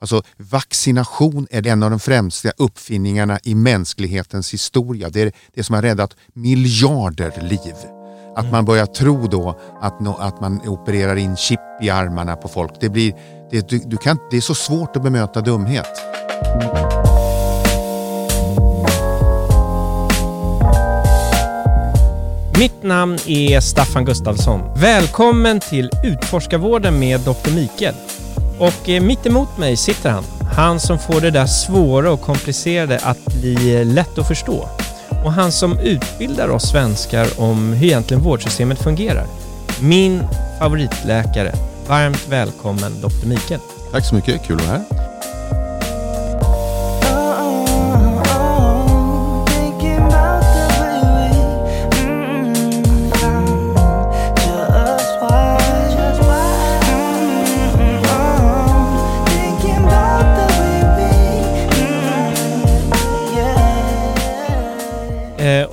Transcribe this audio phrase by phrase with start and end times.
[0.00, 5.10] Alltså vaccination är en av de främsta uppfinningarna i mänsklighetens historia.
[5.10, 7.74] Det är det som har räddat miljarder liv.
[8.36, 12.48] Att man börjar tro då att, no, att man opererar in chip i armarna på
[12.48, 12.72] folk.
[12.80, 13.14] Det, blir,
[13.50, 15.86] det, du, du kan, det är så svårt att bemöta dumhet.
[22.58, 24.60] Mitt namn är Staffan Gustafsson.
[24.76, 27.54] Välkommen till Utforskarvården med Dr.
[27.54, 27.94] Mikael.
[28.58, 30.24] Och eh, mitt emot mig sitter han.
[30.56, 34.68] Han som får det där svåra och komplicerade att bli eh, lätt att förstå.
[35.24, 39.26] Och han som utbildar oss svenskar om hur egentligen vårdsystemet fungerar.
[39.80, 40.22] Min
[40.58, 41.52] favoritläkare.
[41.86, 43.26] Varmt välkommen Dr.
[43.26, 43.60] Mikael.
[43.92, 45.07] Tack så mycket, kul att vara här.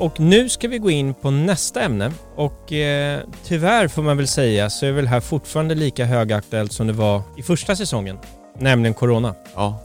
[0.06, 4.28] Och nu ska vi gå in på nästa ämne och eh, tyvärr får man väl
[4.28, 8.18] säga så är väl här fortfarande lika högaktuellt som det var i första säsongen,
[8.60, 9.36] nämligen Corona.
[9.56, 9.80] Ja,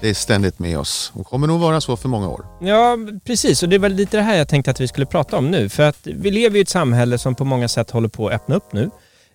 [0.00, 2.46] det är ständigt med oss och kommer nog vara så för många år.
[2.60, 3.62] Ja, precis.
[3.62, 5.68] Och det var lite det här jag tänkte att vi skulle prata om nu.
[5.68, 8.54] För att vi lever i ett samhälle som på många sätt håller på att öppna
[8.54, 8.82] upp nu.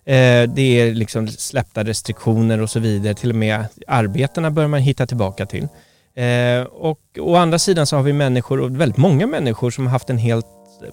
[0.04, 3.14] Eh, det är liksom släppta restriktioner och så vidare.
[3.14, 5.68] Till och med arbetena börjar man hitta tillbaka till.
[6.14, 9.92] Eh, och å andra sidan så har vi människor, och väldigt många människor, som har
[9.92, 10.46] haft en helt,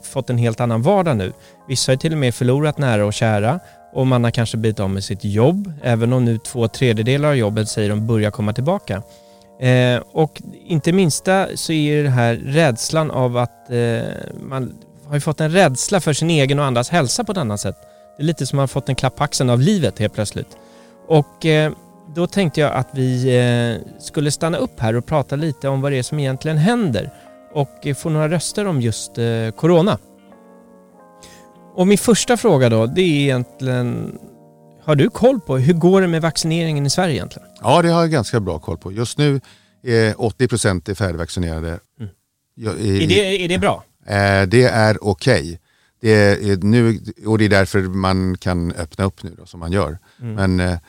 [0.03, 1.33] fått en helt annan vardag nu.
[1.67, 3.59] Vissa har till och med förlorat nära och kära
[3.93, 7.35] och man har kanske blivit av med sitt jobb, även om nu två tredjedelar av
[7.35, 9.03] jobbet säger de börjar komma tillbaka.
[9.61, 14.01] Eh, och inte minsta så är det här rädslan av att eh,
[14.41, 14.73] man
[15.07, 17.75] har ju fått en rädsla för sin egen och andras hälsa på ett annat sätt.
[18.17, 20.13] Det är lite som att man har fått en klapp på axeln av livet helt
[20.13, 20.57] plötsligt.
[21.07, 21.71] Och eh,
[22.15, 25.91] då tänkte jag att vi eh, skulle stanna upp här och prata lite om vad
[25.91, 27.13] det är som egentligen händer
[27.53, 29.97] och eh, få några röster om just eh, Corona.
[31.75, 34.20] Och min första fråga då, det är egentligen
[34.83, 37.47] har du koll på hur går det med vaccineringen i Sverige egentligen?
[37.61, 38.91] Ja, det har jag ganska bra koll på.
[38.91, 39.41] Just nu
[39.83, 41.80] är 80 procent färdigvaccinerade.
[41.99, 42.11] Mm.
[42.58, 43.83] är, det, är det bra?
[44.47, 45.41] det är okej.
[45.41, 45.58] Okay.
[46.02, 49.71] Det är nu, och det är därför man kan öppna upp nu då, som man
[49.71, 49.97] gör.
[50.21, 50.58] Mm.
[50.58, 50.80] Men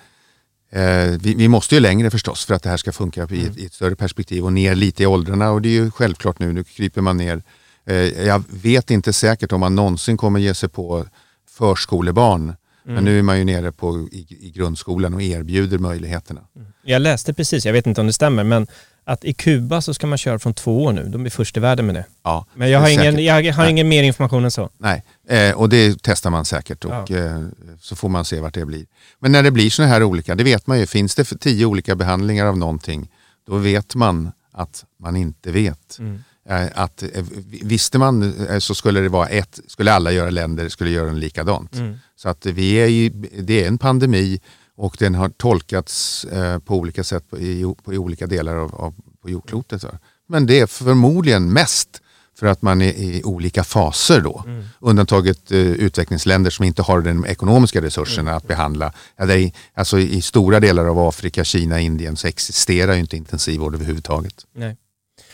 [1.20, 3.53] vi, vi, måste ju längre förstås för att det här ska funka i, mm.
[3.56, 6.53] i, ett större perspektiv och ner lite i åldrarna och det är ju självklart nu,
[6.53, 7.42] nu kryper man ner.
[7.86, 11.06] Eh, jag vet inte säkert om man någonsin kommer ge sig på
[11.48, 12.42] förskolebarn.
[12.42, 12.94] Mm.
[12.94, 16.41] Men nu är man ju nere på, i, i grundskolan och erbjuder möjligheterna.
[16.56, 16.69] Mm.
[16.82, 18.66] Jag läste precis, jag vet inte om det stämmer, men
[19.12, 21.04] att i Kuba så ska man köra från två år nu.
[21.04, 22.04] De är först i världen med det.
[22.22, 24.71] Ja, Men jag har, ingen, jag har ingen mer information än så.
[24.78, 27.16] Nej, eh, och det testar man säkert och ja.
[27.16, 27.43] eh,
[27.81, 28.87] så får man se vart det blir.
[29.19, 31.94] Men när det blir sådana här olika, det vet man ju, finns det tio olika
[31.94, 33.09] behandlingar av någonting,
[33.47, 35.99] då vet man att man inte vet.
[35.99, 36.22] Mm.
[36.49, 37.25] Eh, att, eh,
[37.62, 41.20] visste man eh, så skulle det vara ett, skulle alla göra länder skulle göra den
[41.20, 41.75] likadant.
[41.75, 41.99] Mm.
[42.16, 44.41] Så att vi är i, det är en pandemi
[44.80, 48.74] och den har tolkats eh, på olika sätt på, i, på, i olika delar av,
[48.74, 49.84] av, på jordklotet.
[50.28, 52.02] Men det är förmodligen mest
[52.38, 54.42] för att man är i olika faser då.
[54.46, 54.64] Mm.
[54.80, 58.36] Undantaget eh, utvecklingsländer som inte har de ekonomiska resurserna mm.
[58.36, 58.92] att behandla.
[59.16, 63.74] Ja, i, alltså I stora delar av Afrika, Kina, Indien så existerar ju inte intensivvård
[63.74, 64.46] överhuvudtaget.
[64.54, 64.76] Nej.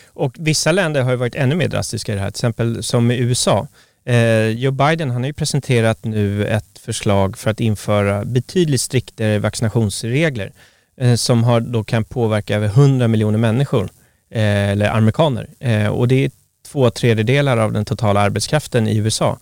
[0.07, 3.17] Och vissa länder har varit ännu mer drastiska i det här, till exempel som i
[3.17, 3.67] USA.
[4.07, 9.39] Eh, Joe Biden han har ju presenterat nu ett förslag för att införa betydligt striktare
[9.39, 10.51] vaccinationsregler
[10.97, 13.89] eh, som har, då kan påverka över 100 miljoner människor,
[14.29, 15.47] eh, eller amerikaner.
[15.91, 16.31] Och det är
[16.71, 19.37] två tredjedelar av den totala arbetskraften i USA.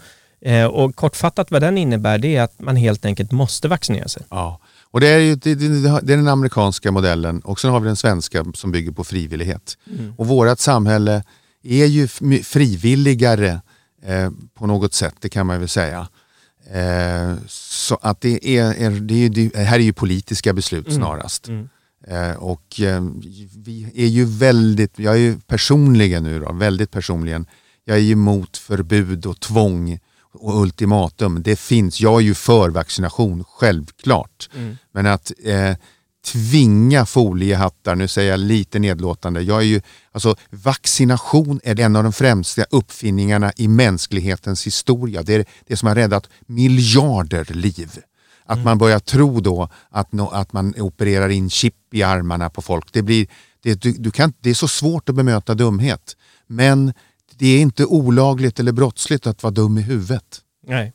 [0.72, 4.24] Och kortfattat vad den innebär det är att man helt enkelt måste vaccinera sig.
[4.30, 4.60] Ja.
[4.92, 7.96] Och det är, ju, det, det är den amerikanska modellen och sen har vi den
[7.96, 9.78] svenska som bygger på frivillighet.
[9.92, 10.14] Mm.
[10.18, 11.24] Och vårt samhälle
[11.64, 12.08] är ju
[12.44, 13.62] frivilligare
[14.06, 16.08] Eh, på något sätt, det kan man väl säga.
[16.72, 20.98] Eh, så att det är, är, det är, det här är ju politiska beslut mm.
[20.98, 21.48] snarast.
[21.48, 21.70] Mm.
[22.08, 23.04] Eh, och eh,
[23.58, 27.46] vi är ju väldigt, jag är ju personligen nu då, väldigt personligen,
[27.86, 30.00] jag är ju emot förbud och tvång
[30.34, 31.44] och ultimatum.
[31.44, 34.50] Det finns, jag är ju för vaccination, självklart.
[34.56, 34.78] Mm.
[34.92, 35.76] Men att eh,
[36.26, 39.82] tvinga foliehattar, nu säger jag lite nedlåtande, jag är ju,
[40.12, 45.24] alltså, vaccination är en av de främsta uppfinningarna i mänsklighetens historia.
[45.24, 48.00] Det är det som har räddat miljarder liv.
[48.46, 52.62] Att man börjar tro då att, no, att man opererar in chip i armarna på
[52.62, 52.94] folk.
[52.94, 53.28] Det, blir,
[53.64, 56.18] det, du, du kan, det är så svårt att bemöta dumhet.
[56.48, 56.94] Men
[57.36, 60.42] det är inte olagligt eller brottsligt att vara dum i huvudet.
[60.68, 60.94] Nej.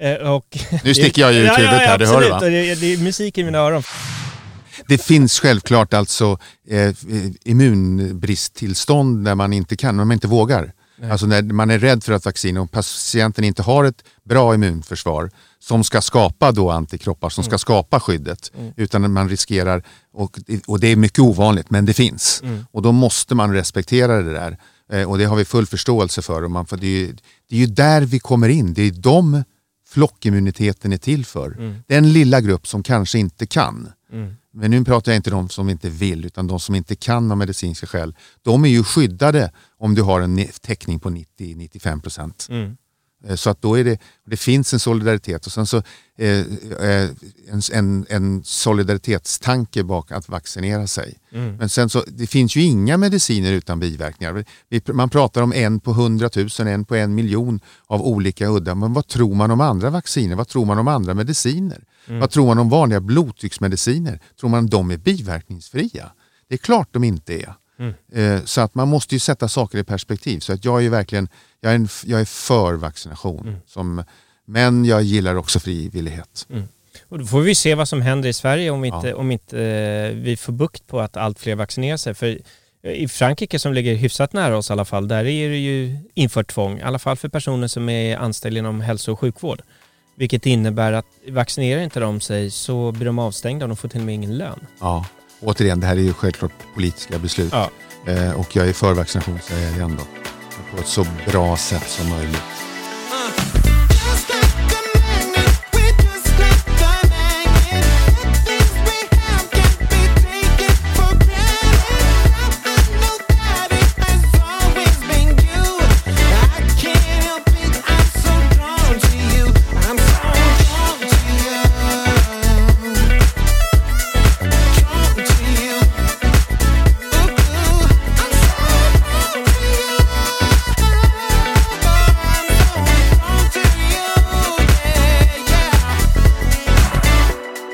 [0.00, 2.40] Eh, och, nu sticker jag ju ut huvudet här, ja, det hör du va?
[2.40, 3.82] Det, det är musik i mina öron.
[4.88, 6.38] Det finns självklart alltså
[6.68, 6.94] eh,
[7.44, 10.72] immunbristtillstånd när man inte kan, när man inte vågar.
[11.00, 11.10] Nej.
[11.10, 15.30] Alltså när man är rädd för att vaccin och patienten inte har ett bra immunförsvar
[15.58, 17.58] som ska skapa då antikroppar, som ska mm.
[17.58, 18.52] skapa skyddet.
[18.58, 18.72] Mm.
[18.76, 19.82] Utan man riskerar,
[20.12, 22.40] och, och det är mycket ovanligt men det finns.
[22.44, 22.66] Mm.
[22.70, 24.58] Och då måste man respektera det där.
[24.92, 26.44] Eh, och det har vi full förståelse för.
[26.44, 27.16] Och man, för det, är ju,
[27.48, 28.74] det är ju där vi kommer in.
[28.74, 29.44] Det är de
[29.88, 31.46] flockimmuniteten är till för.
[31.46, 31.76] Mm.
[31.86, 33.92] Den lilla grupp som kanske inte kan.
[34.12, 34.36] Mm.
[34.52, 37.30] Men nu pratar jag inte om de som inte vill utan de som inte kan
[37.30, 38.16] av medicinska skäl.
[38.42, 42.46] De är ju skyddade om du har en täckning på 90-95 procent.
[42.50, 42.76] Mm.
[43.26, 45.82] Eh, så att då är det, det finns en solidaritet och sen så
[46.18, 46.38] eh,
[46.80, 47.10] eh,
[47.48, 51.18] en, en, en, solidaritetstanke bak att vaccinera sig.
[51.32, 51.56] Mm.
[51.56, 54.44] Men sen så, det finns ju inga mediciner utan biverkningar.
[54.92, 58.74] Man pratar om en på hundratusen, en på en miljon av olika udda.
[58.74, 60.36] Men vad tror man om andra vacciner?
[60.36, 61.84] Vad tror man om andra mediciner?
[62.08, 62.20] Mm.
[62.20, 64.20] Vad tror man om vanliga blodtrycksmediciner?
[64.40, 66.10] Tror man de är biverkningsfria?
[66.48, 67.54] Det är klart de inte är.
[67.78, 67.94] Mm.
[68.12, 70.40] Eh, så att man måste ju sätta saker i perspektiv.
[70.40, 71.28] Så att jag är verkligen
[71.60, 73.48] jag är, en, jag är för vaccination.
[73.48, 73.60] Mm.
[73.66, 74.04] Som,
[74.46, 76.46] men jag gillar också frivillighet.
[76.50, 76.68] Mm.
[77.08, 79.16] Och då får vi se vad som händer i Sverige om inte, ja.
[79.16, 82.14] om inte eh, vi får bukt på att allt fler vaccinerar sig.
[82.14, 82.38] För
[82.82, 86.46] i Frankrike som ligger hyfsat nära oss i alla fall, där är det ju infört
[86.46, 89.62] tvång, i alla fall för personer som är anställda inom hälso och sjukvård.
[90.20, 94.00] Vilket innebär att vaccinerar inte de sig så blir de avstängda och de får till
[94.00, 94.66] och med ingen lön.
[94.80, 95.06] Ja,
[95.40, 97.52] återigen, det här är ju självklart politiska beslut.
[97.52, 97.70] Ja.
[98.06, 100.04] Eh, och jag är för vaccination, säger jag igen då.
[100.76, 102.42] På ett så bra sätt som möjligt.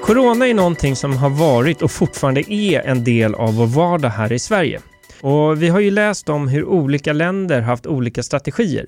[0.07, 4.33] Corona är någonting som har varit och fortfarande är en del av vår vardag här
[4.33, 4.81] i Sverige.
[5.21, 8.87] Och vi har ju läst om hur olika länder haft olika strategier.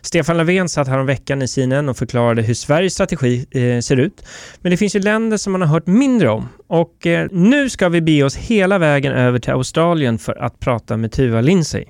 [0.00, 4.24] Stefan Löfven satt häromveckan i CNN och förklarade hur Sveriges strategi eh, ser ut.
[4.60, 6.48] Men det finns ju länder som man har hört mindre om.
[6.66, 10.96] Och eh, nu ska vi be oss hela vägen över till Australien för att prata
[10.96, 11.84] med Tuva Lindsay.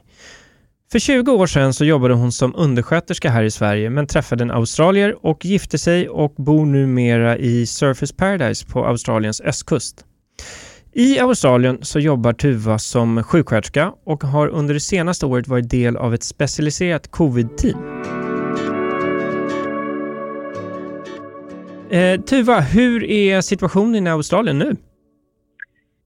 [0.92, 4.50] För 20 år sedan så jobbade hon som undersköterska här i Sverige men träffade en
[4.50, 10.04] australier och gifte sig och bor numera i Surface Paradise på Australiens östkust.
[10.92, 15.96] I Australien så jobbar Tuva som sjuksköterska och har under det senaste året varit del
[15.96, 17.78] av ett specialiserat covid-team.
[21.90, 24.76] Eh, Tuva, hur är situationen i Australien nu?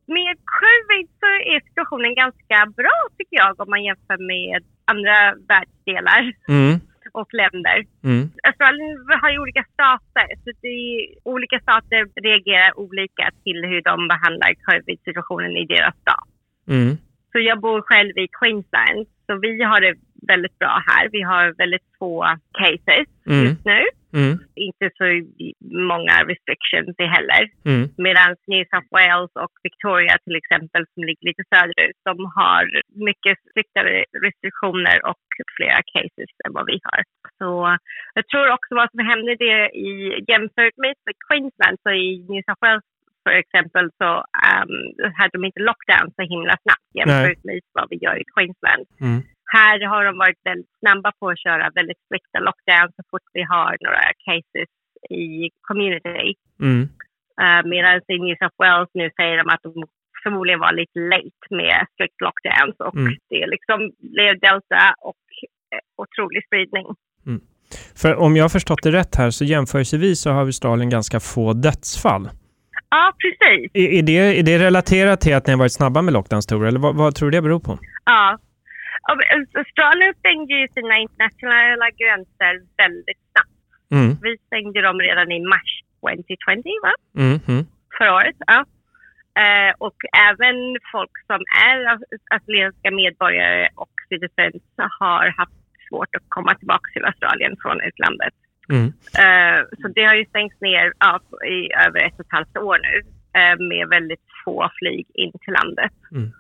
[0.07, 5.17] Med covid så är situationen ganska bra tycker jag om man jämför med andra
[5.49, 6.81] världsdelar mm.
[7.13, 7.79] och länder.
[8.05, 8.31] Mm.
[8.49, 8.91] Australien
[9.23, 10.79] har ju olika stater, så det
[11.35, 16.29] olika stater reagerar olika till hur de behandlar covid-situationen i deras stat.
[16.69, 16.97] Mm.
[17.33, 19.95] Så jag bor själv i Queensland, så vi har det
[20.29, 21.09] väldigt bra här.
[21.13, 23.45] Vi har väldigt få cases mm.
[23.45, 23.81] just nu.
[24.21, 24.35] Mm.
[24.69, 25.07] Inte så
[25.93, 27.43] många restrictions heller.
[27.71, 27.85] Mm.
[28.07, 32.63] Medan New South Wales och Victoria till exempel, som ligger lite söderut, de har
[33.11, 35.25] mycket striktare restriktioner och
[35.57, 37.01] flera cases än vad vi har.
[37.39, 37.51] Så
[38.19, 39.89] jag tror också vad som hände det i
[40.33, 40.95] jämfört med
[41.27, 42.87] Queensland, så i New South Wales
[43.25, 44.11] för exempel så
[44.51, 44.75] um,
[45.19, 48.85] hade de inte lockdown så himla snabbt jämfört med vad vi gör i Queensland.
[49.01, 49.21] Mm.
[49.53, 53.43] Här har de varit väldigt snabba på att köra väldigt strikta lockdowns så fort vi
[53.43, 54.71] har några cases
[55.11, 56.35] i community.
[56.61, 56.83] Mm.
[57.43, 59.85] Uh, Medan i New South Wales nu säger de att de
[60.23, 63.13] förmodligen var lite late med strict lockdowns och mm.
[63.31, 63.79] det liksom
[64.15, 65.25] blev delta och
[65.75, 66.87] eh, otrolig spridning.
[67.27, 67.41] Mm.
[67.97, 71.53] För om jag har förstått det rätt här så jämförelsevis så har Australien ganska få
[71.53, 72.29] dödsfall.
[72.91, 73.71] Ja, precis.
[73.75, 76.79] Är, är, det, är det relaterat till att ni har varit snabba med lockdowns, Eller
[76.79, 77.79] vad, vad tror du det beror på?
[78.05, 78.39] Ja,
[79.61, 83.59] Australien stängde ju sina internationella gränser väldigt snabbt.
[83.97, 84.17] Mm.
[84.23, 85.71] Vi stängde dem redan i mars
[86.01, 86.95] 2020, va?
[87.23, 87.41] Mm.
[87.49, 87.65] Mm.
[87.99, 88.65] Förra året, ja.
[89.43, 89.99] Uh, och
[90.31, 90.57] även
[90.93, 91.79] folk som är
[92.35, 94.63] australienska medborgare och citizens
[95.01, 95.59] har haft
[95.89, 98.35] svårt att komma tillbaka till Australien från utlandet.
[98.69, 98.87] Mm.
[99.25, 102.79] Uh, så det har ju stängts ner ja, i över ett och ett halvt år
[102.89, 102.95] nu
[103.41, 105.93] uh, med väldigt få flyg in till landet.
[106.13, 106.33] Mm.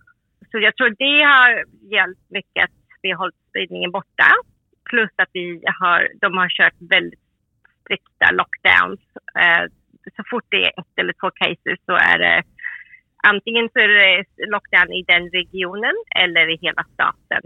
[0.54, 1.50] Så jag tror det har
[1.96, 4.28] hjälpt mycket att vi har hållit spridningen borta.
[4.90, 7.24] Plus att vi har, de har kört väldigt
[7.80, 9.00] strikta lockdowns.
[9.42, 9.64] Eh,
[10.16, 12.42] så fort det är ett eller två cases så är det
[13.32, 17.42] antingen så är det lockdown i den regionen eller i hela staten.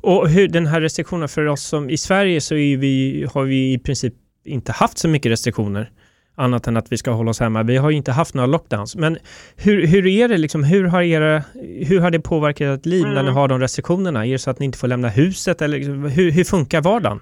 [0.00, 3.78] Och hur, den här restriktionen för oss som i Sverige så vi, har vi i
[3.78, 4.14] princip
[4.44, 5.90] inte haft så mycket restriktioner
[6.36, 7.62] annat än att vi ska hålla oss hemma.
[7.62, 8.96] Vi har ju inte haft några lockdowns.
[8.96, 9.18] Men
[9.64, 11.42] hur, hur är det liksom, hur har, era,
[11.88, 13.14] hur har det påverkat ert liv mm.
[13.14, 13.36] när ni mm.
[13.36, 14.26] har de restriktionerna?
[14.26, 17.20] Är det så att ni inte får lämna huset eller liksom, hur, hur funkar vardagen?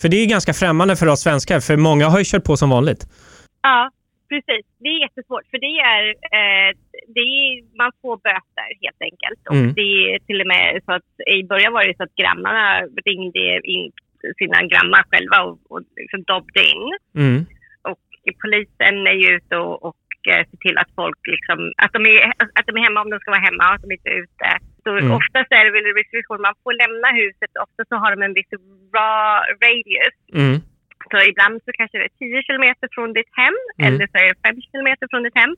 [0.00, 2.70] För det är ganska främmande för oss svenskar, för många har ju kört på som
[2.70, 3.02] vanligt.
[3.62, 3.90] Ja,
[4.28, 4.64] precis.
[4.78, 6.02] Det är jättesvårt, för det är,
[6.38, 6.70] eh,
[7.14, 9.40] det är man får böter helt enkelt.
[9.50, 9.74] Och mm.
[9.74, 12.64] det är till och med så att i början var det så att grannarna
[13.08, 13.92] ringde in
[14.38, 16.86] sina grannar själva och, och liksom dobbade in.
[17.22, 17.46] Mm.
[18.42, 20.02] Polisen är ju ute och, och
[20.32, 23.18] eh, ser till att folk liksom, att de, är, att de är hemma om de
[23.20, 24.50] ska vara hemma och att de inte är ute.
[24.84, 25.12] Så mm.
[25.18, 28.52] oftast är det väl restriktion, man får lämna huset, ofta så har de en viss
[28.96, 30.16] raw radius.
[30.40, 30.56] Mm.
[31.10, 33.86] Så ibland så kanske det är 10 kilometer från ditt hem mm.
[33.86, 35.54] eller så är det 5 kilometer från ditt hem.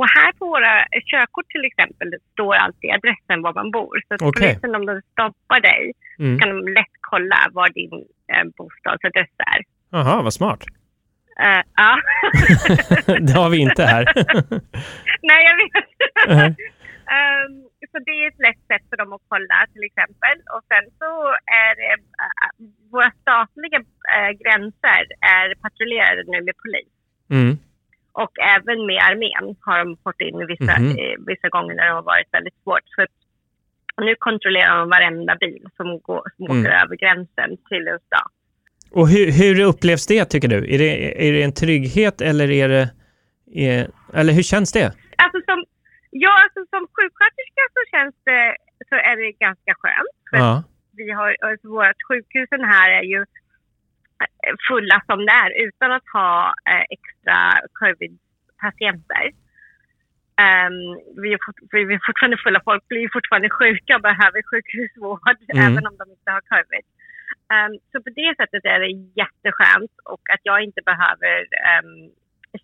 [0.00, 0.74] Och här på våra
[1.12, 3.94] körkort till exempel står alltid adressen var man bor.
[4.06, 4.48] Så att okay.
[4.48, 5.82] polisen om de stoppar dig
[6.18, 6.38] mm.
[6.38, 7.92] kan de lätt kolla var din
[8.32, 9.60] eh, bostadsadress är.
[9.90, 10.62] Jaha, vad smart.
[11.42, 11.92] Uh, ja.
[13.26, 14.04] det har vi inte här.
[15.30, 15.74] Nej, jag vet.
[16.28, 16.48] Uh -huh.
[17.46, 20.36] um, så det är ett lätt sätt för dem att kolla till exempel.
[20.54, 21.10] Och sen så
[21.62, 21.92] är det,
[22.24, 22.52] äh,
[22.92, 23.78] våra statliga
[24.16, 25.02] äh, gränser
[25.38, 26.92] är patrullerade nu med polis.
[27.36, 27.52] Mm.
[28.22, 30.90] Och även med armén har de fått in vissa, mm.
[31.00, 32.86] eh, vissa gånger när det har varit väldigt svårt.
[32.94, 33.00] Så
[34.06, 36.52] nu kontrollerar de varenda bil som, går, som mm.
[36.52, 38.32] åker över gränsen till en stat.
[38.92, 40.74] Och hur, hur upplevs det tycker du?
[40.74, 42.90] Är det, är det en trygghet eller är det...
[43.54, 44.92] Är, eller hur känns det?
[45.16, 45.64] Alltså som,
[46.14, 48.56] Ja, alltså som sjuksköterska så känns det,
[48.88, 50.16] så är det ganska skönt.
[50.30, 50.62] För ja.
[51.00, 53.20] vi har, alltså vårt sjukhusen här är ju
[54.22, 57.38] eh, fulla som det är utan att ha eh, extra
[57.80, 59.24] covid-patienter.
[60.46, 60.76] Um,
[61.22, 65.20] vi, är fort, vi är fortfarande fulla, folk blir fortfarande sjuka och behöver sjukhusvård
[65.54, 65.66] mm.
[65.66, 66.84] även om de inte har covid.
[67.54, 71.36] Um, så på det sättet är det jätteskönt och att jag inte behöver
[71.72, 72.10] um,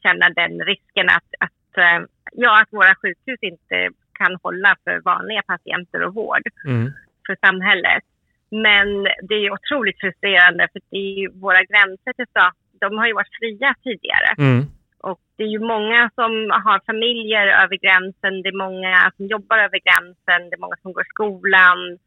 [0.03, 5.43] känna den risken att, att uh, ja, att våra sjukhus inte kan hålla för vanliga
[5.43, 6.93] patienter och vård mm.
[7.27, 8.05] för samhället.
[8.51, 8.89] Men
[9.29, 13.39] det är otroligt frustrerande för det är våra gränser till stat, de har ju varit
[13.41, 14.31] fria tidigare.
[14.39, 14.65] Mm.
[15.01, 16.33] Och det är ju många som
[16.65, 20.93] har familjer över gränsen, det är många som jobbar över gränsen, det är många som
[20.93, 21.99] går i skolan,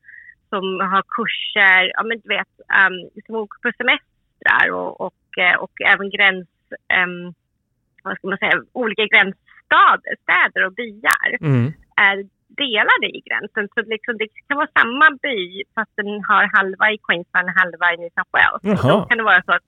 [0.51, 5.55] som har kurser, ja men du vet, um, som åker på semestrar och, och, eh,
[5.63, 6.48] och även gräns,
[7.01, 7.34] um,
[8.03, 11.65] vad ska man säga, olika gräns stad, städer och byar mm.
[12.10, 12.17] är
[12.63, 13.65] delade i gränsen.
[13.74, 15.38] Så liksom det kan vara samma by
[15.75, 18.62] fast den har halva i Queensland och halva i New South Wales.
[18.89, 19.67] Då kan det vara så att,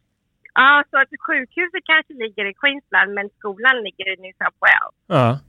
[0.53, 4.95] ja, så att sjukhuset kanske ligger i Queensland men skolan ligger i New South Wales.
[5.07, 5.39] Ja.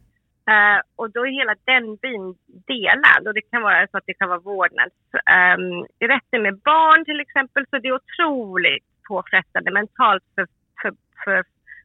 [0.50, 2.34] Uh, och då är hela den byn
[2.66, 7.20] delad och det kan vara så att det kan vara vårdnadsrätten um, med barn till
[7.20, 7.66] exempel.
[7.70, 10.46] Så det är otroligt påfrestande mentalt för,
[10.82, 10.92] för,
[11.24, 11.44] för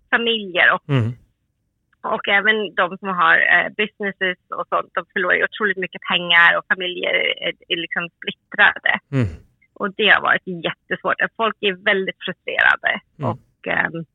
[0.10, 1.12] familjer och mm.
[2.02, 6.66] Och även de som har eh, businesses och sånt, de förlorar otroligt mycket pengar och
[6.68, 7.14] familjer
[7.46, 8.94] är, är liksom splittrade.
[9.12, 9.28] Mm.
[9.74, 11.16] Och det har varit jättesvårt.
[11.38, 12.92] Folk är väldigt frustrerade.
[13.20, 13.32] Mm.
[13.32, 14.06] Och um,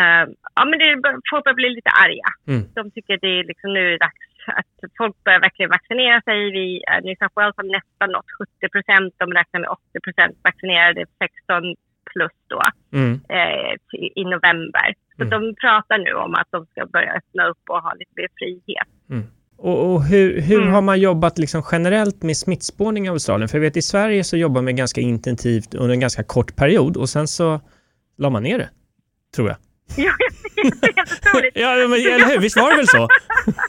[0.00, 0.88] um, ja, men det,
[1.30, 2.28] folk börjar bli lite arga.
[2.50, 2.62] Mm.
[2.78, 4.22] De tycker det är liksom, nu är det dags
[4.58, 4.70] att
[5.00, 6.38] folk börjar verkligen vaccinera sig.
[6.58, 9.14] Vi, uh, New South Wales har nästan nått 70 procent.
[9.22, 11.74] De räknar med 80 procent vaccinerade, 16
[12.12, 12.60] plus då,
[12.98, 13.12] mm.
[13.28, 13.72] eh,
[14.20, 14.94] i november.
[15.16, 15.30] Så mm.
[15.30, 18.88] de pratar nu om att de ska börja öppna upp och ha lite mer frihet.
[19.10, 19.24] Mm.
[19.56, 20.72] Och, och, hur, hur mm.
[20.72, 23.48] har man jobbat liksom generellt med smittspårning i Australien?
[23.48, 26.96] För jag vet i Sverige så jobbar man ganska intensivt under en ganska kort period
[26.96, 27.60] och sen så
[28.18, 28.70] la man ner det,
[29.36, 29.56] tror jag.
[30.06, 30.14] Ja,
[30.80, 31.56] det är helt otroligt.
[31.56, 32.38] ja, men, eller hur?
[32.40, 33.08] Visst var det väl så?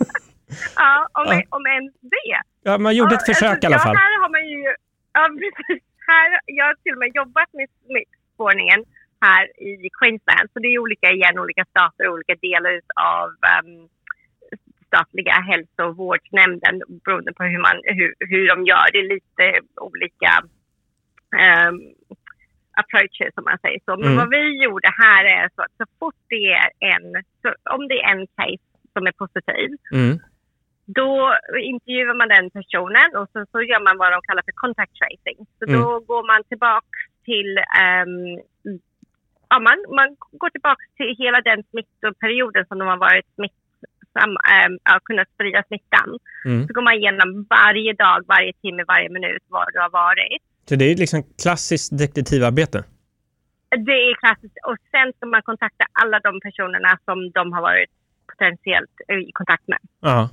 [0.76, 1.42] ja, om, ja.
[1.50, 2.36] om ens det.
[2.64, 3.96] Ja, man gjorde ja, ett försök alltså, i alla fall.
[3.96, 4.62] Ja, här har man ju...
[5.14, 5.84] Ja, precis.
[6.08, 8.80] Här, jag har till och med jobbat med smittspårningen
[9.22, 10.48] här i Queensland.
[10.54, 12.74] Så det är olika igen, olika stater, olika delar
[13.20, 13.90] av um,
[14.88, 18.86] statliga hälso och vårdnämnden beroende på hur, man, hur, hur de gör.
[18.94, 19.46] Det är lite
[19.90, 20.32] olika
[21.46, 21.78] um,
[22.82, 23.92] approaches som man säger så.
[23.98, 24.18] Men mm.
[24.18, 28.00] vad vi gjorde här är så att så fort det är en, så om det
[28.02, 30.20] är en case som är positiv mm.
[30.86, 31.12] då
[31.72, 35.40] intervjuar man den personen och så, så gör man vad de kallar för contact tracing.
[35.60, 35.82] Så mm.
[35.82, 37.52] då går man tillbaka till
[37.84, 38.16] um,
[39.54, 40.10] ja, man, man
[40.42, 46.10] går tillbaka till hela den smittoperioden som de har varit smittsam, äh, kunnat sprida smittan.
[46.46, 46.68] Mm.
[46.68, 50.44] Så går man igenom varje dag, varje timme, varje minut var du har varit.
[50.70, 52.84] Så det är liksom klassiskt detektivarbete?
[53.70, 54.58] Det är klassiskt.
[54.68, 57.90] Och sen ska man kontakta alla de personerna som de har varit
[58.28, 58.92] potentiellt
[59.28, 59.80] i kontakt med.
[60.02, 60.30] Ja.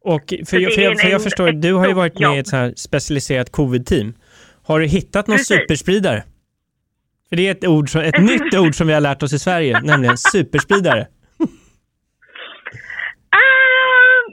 [0.00, 2.48] Och för, jag, för, jag, för jag förstår, du har ju varit med i ett
[2.48, 4.14] så här specialiserat covid-team.
[4.64, 5.56] Har du hittat någon Precis.
[5.56, 6.22] superspridare?
[7.28, 9.38] För det är ett, ord som, ett nytt ord som vi har lärt oss i
[9.38, 11.06] Sverige, nämligen superspridare.
[11.40, 11.48] Um,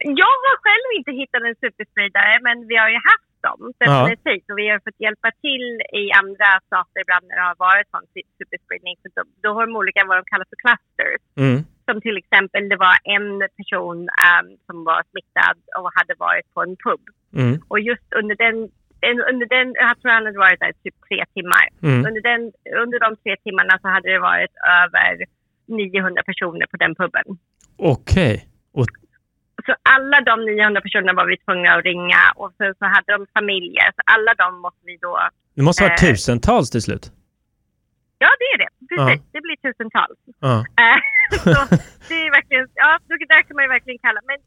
[0.21, 4.43] jag har själv inte hittat en superspridare, men vi har ju haft dem definitivt.
[4.45, 4.53] Ja.
[4.53, 5.67] Och vi har fått hjälpa till
[6.01, 8.95] i andra stater ibland när det har varit sån superspridning.
[9.01, 11.21] Så då, då har de olika vad de kallar för clusters.
[11.43, 11.57] Mm.
[11.87, 13.29] Som till exempel, det var en
[13.59, 17.03] person um, som var smittad och hade varit på en pub.
[17.41, 17.55] Mm.
[17.71, 18.57] Och just under den
[19.31, 21.65] under den, jag tror han hade varit där typ tre timmar.
[21.83, 22.05] Mm.
[22.07, 22.41] Under, den,
[22.83, 25.25] under de tre timmarna så hade det varit över
[25.67, 27.27] 900 personer på den puben.
[27.77, 28.33] Okej.
[28.33, 28.47] Okay.
[28.71, 28.87] Och...
[29.67, 33.19] Så alla de 900 personerna var vi tvungna att ringa och sen så hade de
[33.37, 33.87] familjer.
[33.97, 35.13] Så alla de måste vi då...
[35.57, 37.05] Det måste vara eh, tusentals till slut?
[38.23, 38.71] Ja, det är det.
[38.89, 39.19] Precis.
[39.19, 39.27] Uh.
[39.33, 40.19] Det blir tusentals.
[40.45, 40.61] Uh.
[41.55, 41.61] så
[42.09, 42.65] det är verkligen...
[42.83, 44.19] Ja, det kan man ju verkligen kalla.
[44.29, 44.39] Men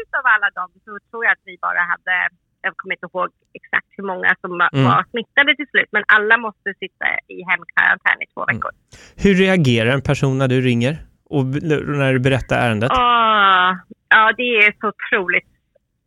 [0.00, 2.14] utav alla dem så tror jag att vi bara hade
[2.66, 3.28] jag kommer inte ihåg
[3.60, 4.84] exakt hur många som mm.
[4.88, 8.48] var smittade till slut, men alla måste sitta i hemkarantän i två mm.
[8.50, 8.72] veckor.
[8.72, 8.82] Mm.
[9.24, 10.94] Hur reagerar en person när du ringer
[11.28, 11.46] och
[12.00, 12.90] när du berättar ärendet?
[14.08, 15.48] Ja, det är så otroligt.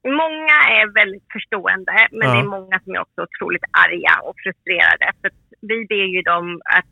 [0.03, 2.33] Många är väldigt förstående, men ja.
[2.33, 5.11] det är många som är också otroligt arga och frustrerade.
[5.21, 6.89] För vi ber ju dem att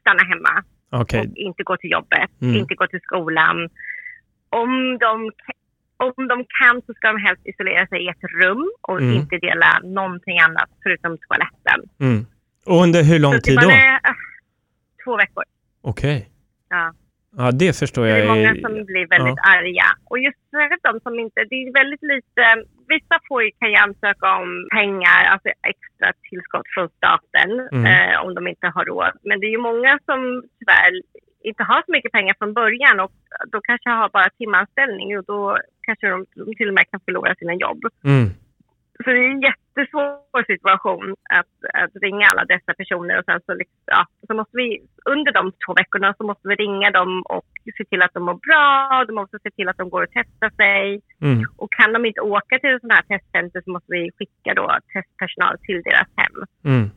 [0.00, 0.64] stanna hemma
[1.02, 1.20] okay.
[1.20, 2.56] och inte gå till jobbet, mm.
[2.56, 3.68] inte gå till skolan.
[4.50, 5.30] Om de
[5.96, 9.14] om de kan så ska de helst isolera sig i ett rum och mm.
[9.14, 11.80] inte dela någonting annat förutom toaletten.
[12.00, 12.26] Mm.
[12.66, 13.70] Och under hur lång så tid då?
[13.70, 14.14] Är, uh,
[15.04, 15.44] två veckor.
[15.82, 16.16] Okej.
[16.16, 16.28] Okay.
[16.68, 16.92] Ja.
[17.40, 18.16] Ja, det förstår jag.
[18.18, 19.50] Det är många som blir väldigt ja.
[19.54, 19.88] arga.
[20.10, 21.38] Och just särskilt de som inte...
[21.50, 22.42] Det är väldigt lite...
[22.94, 27.86] Vissa får ju, kan ju ansöka om pengar, alltså extra tillskott från staten, mm.
[27.90, 29.14] eh, om de inte har råd.
[29.28, 30.20] Men det är ju många som
[30.58, 30.92] tyvärr
[31.50, 33.12] inte har så mycket pengar från början och
[33.52, 37.34] då kanske har bara timanställning och då kanske de, de till och med kan förlora
[37.34, 37.82] sina jobb.
[38.04, 38.26] Mm.
[39.04, 39.40] Så det är en
[39.78, 44.56] jättesvår situation att, att ringa alla dessa personer och sen så, liksom, ja, så måste
[44.56, 47.46] vi under de två veckorna så måste vi ringa dem och
[47.78, 49.04] se till att de mår bra.
[49.06, 51.00] De måste se till att de går och testar sig.
[51.22, 51.44] Mm.
[51.56, 55.56] Och kan de inte åka till sån här testcenter så måste vi skicka då testpersonal
[55.58, 56.36] till deras hem.
[56.64, 56.90] Mm.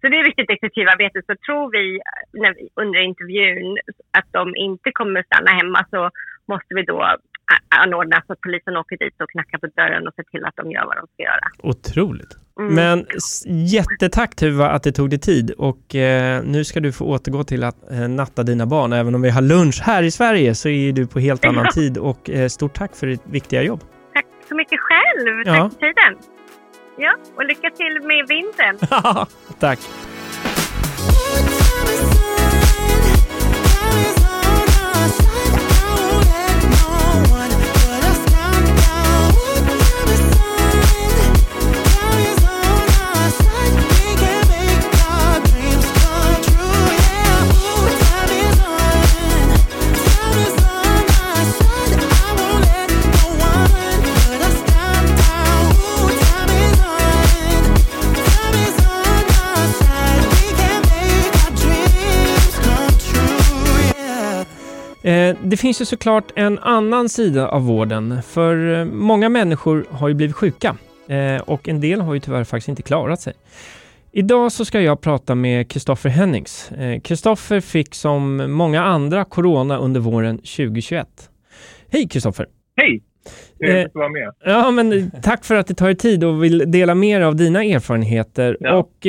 [0.00, 1.22] Så det är viktigt detektivarbete.
[1.26, 2.00] Så tror vi,
[2.32, 3.78] när vi under intervjun
[4.18, 6.10] att de inte kommer stanna hemma så
[6.46, 7.16] måste vi då
[7.82, 10.70] anordna så att polisen åker dit och knackar på dörren och ser till att de
[10.70, 11.46] gör vad de ska göra.
[11.62, 12.36] Otroligt.
[12.60, 12.74] Mm.
[12.74, 13.06] Men
[13.66, 17.64] jättetack Tuva att det tog dig tid och eh, nu ska du få återgå till
[17.64, 18.92] att eh, natta dina barn.
[18.92, 21.98] Även om vi har lunch här i Sverige så är du på helt annan tid
[21.98, 23.80] och eh, stort tack för ditt viktiga jobb.
[24.14, 25.44] Tack så mycket själv.
[25.44, 25.70] Tack ja.
[25.70, 26.18] för tiden.
[26.98, 28.78] Ja, och lycka till med vintern.
[29.58, 29.78] tack.
[65.42, 70.14] Det finns ju såklart en annan sida av vården, för eh, många människor har ju
[70.14, 70.76] blivit sjuka
[71.08, 73.32] eh, och en del har ju tyvärr faktiskt inte klarat sig.
[74.12, 76.70] Idag så ska jag prata med Kristoffer Hennings.
[77.04, 81.08] Kristoffer fick som många andra corona under våren 2021.
[81.90, 82.46] Hej Kristoffer!
[82.76, 83.02] Hej!
[83.58, 84.32] Trevligt att vara med.
[84.44, 87.36] Ja, men tack för att du tar dig tid och vill dela med dig av
[87.36, 88.56] dina erfarenheter.
[88.60, 88.74] Ja.
[88.74, 89.06] Och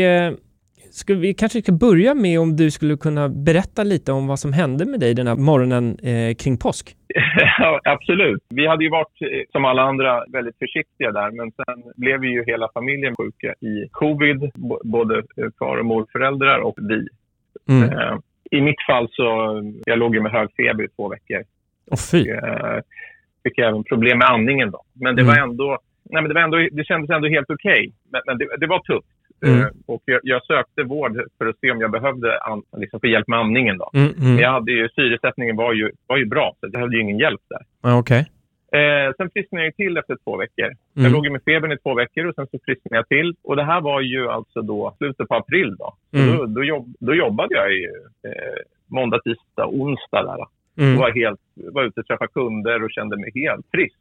[0.94, 4.54] ska vi kanske ska börja med om du skulle kunna berätta lite om vad som
[4.54, 6.96] hände med dig den här morgonen eh, kring påsk?
[7.60, 8.44] Ja, absolut.
[8.50, 11.32] Vi hade ju varit, eh, som alla andra, väldigt försiktiga där.
[11.32, 14.52] Men sen blev ju hela familjen sjuka i covid.
[14.84, 15.24] Både
[15.60, 17.08] far och morföräldrar och vi.
[17.70, 17.90] Mm.
[17.90, 18.18] Eh,
[18.52, 19.26] I mitt fall så,
[19.86, 21.44] jag låg ju med hög feber i två veckor.
[21.92, 22.22] Oh, fy.
[22.22, 22.82] Och, eh,
[23.44, 24.82] fick även problem med andningen då.
[24.94, 25.36] Men det mm.
[25.36, 27.72] var ändå, nej men det var ändå, det kändes ändå helt okej.
[27.72, 27.92] Okay.
[28.12, 29.08] Men, men det, det, var tufft.
[29.46, 29.60] Mm.
[29.60, 33.08] Eh, och jag, jag, sökte vård för att se om jag behövde an, liksom få
[33.08, 33.78] hjälp med andningen.
[33.78, 33.90] Då.
[33.94, 34.34] Mm, mm.
[34.34, 37.42] Men jag hade ju, syresättningen var ju, var ju bra, så jag behövde ingen hjälp
[37.50, 37.94] där.
[38.00, 38.24] Okay.
[38.80, 40.72] Eh, sen frisknade jag till efter två veckor.
[40.94, 41.14] Jag mm.
[41.14, 43.36] låg med febern i två veckor och sen så frisknade jag till.
[43.44, 45.76] Och det här var ju alltså då slutet på april.
[45.80, 46.38] Då, mm.
[46.38, 47.90] då, då, jobb, då, jobbade jag ju
[48.28, 50.24] eh, måndag, tisdag, onsdag.
[50.24, 50.46] Där,
[50.86, 51.00] mm.
[51.00, 53.96] var, helt, var ute och träffade kunder och kände mig helt frisk.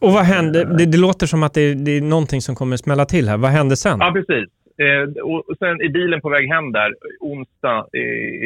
[0.00, 0.64] Och vad hände?
[0.64, 3.36] Det, det låter som att det, det, är någonting som kommer smälla till här.
[3.36, 3.98] Vad hände sen?
[4.00, 4.48] Ja, precis.
[4.78, 7.98] Eh, och sen i bilen på väg hem där, onsdag i,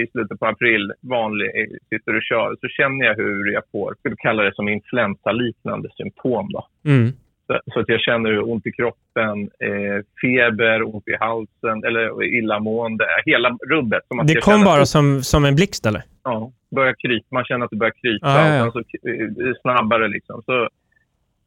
[0.02, 3.94] i slutet på april, vanlig, eh, sitter och kör, så känner jag hur jag får,
[3.98, 6.48] skulle kalla det som influensaliknande symptom.
[6.52, 6.66] Då.
[6.84, 7.12] Mm.
[7.46, 13.04] Så, så, att jag känner ont i kroppen, eh, feber, ont i halsen eller illamående.
[13.24, 14.02] Hela rubbet.
[14.08, 16.02] Som att det kom bara som, som en blixt eller?
[16.24, 17.26] Ja, börjar krypa.
[17.30, 18.26] man känner att det börjar krypa.
[18.26, 18.66] Ah, ja, ja.
[18.66, 20.42] Och så, eh, snabbare liksom.
[20.42, 20.68] Så,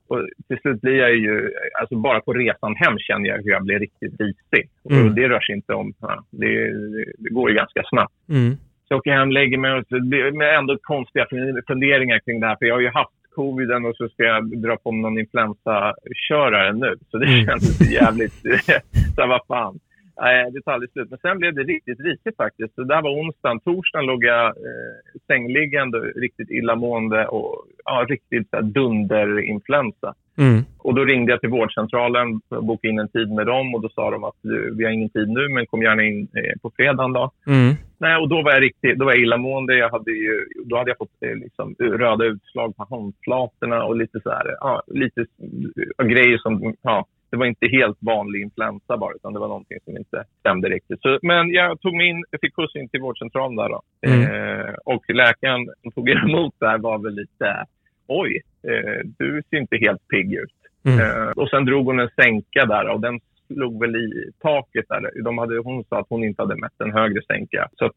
[0.08, 3.63] och till slut blir jag ju, alltså bara på resan hem känner jag hur jag
[3.63, 4.70] blir riktigt risig.
[4.89, 5.06] Mm.
[5.06, 5.94] Och det rör sig inte om,
[6.32, 6.72] det,
[7.18, 8.13] det går ju ganska snabbt.
[8.30, 8.56] Mm.
[8.56, 11.26] Så jag åker hem, lägger mig och med ändå konstiga
[11.68, 12.56] funderingar kring det här.
[12.56, 16.96] För jag har ju haft coviden och så ska jag dra på någon influensakörare nu.
[17.12, 17.46] Så det mm.
[17.46, 18.34] kändes jävligt,
[19.16, 19.80] så vad fan.
[20.21, 21.10] Nej, det tar aldrig slut.
[21.10, 22.76] Men sen blev det riktigt risigt faktiskt.
[22.76, 23.60] Så där var onsdagen.
[23.60, 30.13] Torsdagen låg jag eh, sängliggande, riktigt illamående och ja, riktigt dunderinfluensa.
[30.38, 30.62] Mm.
[30.78, 33.89] Och då ringde jag till vårdcentralen och bokade in en tid med dem och då
[33.89, 34.39] sa de att
[34.78, 37.32] vi har ingen tid nu men kom gärna in eh, på fredagen då.
[37.47, 37.73] Mm.
[37.97, 39.78] Nej, och då var jag riktigt, då var jag illamående.
[39.78, 44.19] Jag hade ju, då hade jag fått eh, liksom, röda utslag på handflatorna och lite
[44.23, 49.13] så här, ja, lite uh, grejer som, ja, det var inte helt vanlig influensa bara,
[49.15, 51.02] utan det var någonting som inte stämde riktigt.
[51.02, 53.82] Så, men jag tog mig in, jag fick skjuts in till vårdcentralen där då.
[54.08, 54.22] Mm.
[54.22, 57.65] Eh, och läkaren som tog emot där var väl lite,
[58.08, 60.60] oj, eh, du ser inte helt pigg ut.
[60.86, 61.00] Mm.
[61.00, 65.23] Eh, och sen drog hon en sänka där och den slog väl i taket där.
[65.23, 67.67] De hade, hon sa att hon inte hade mätt en högre sänka.
[67.73, 67.95] Så att,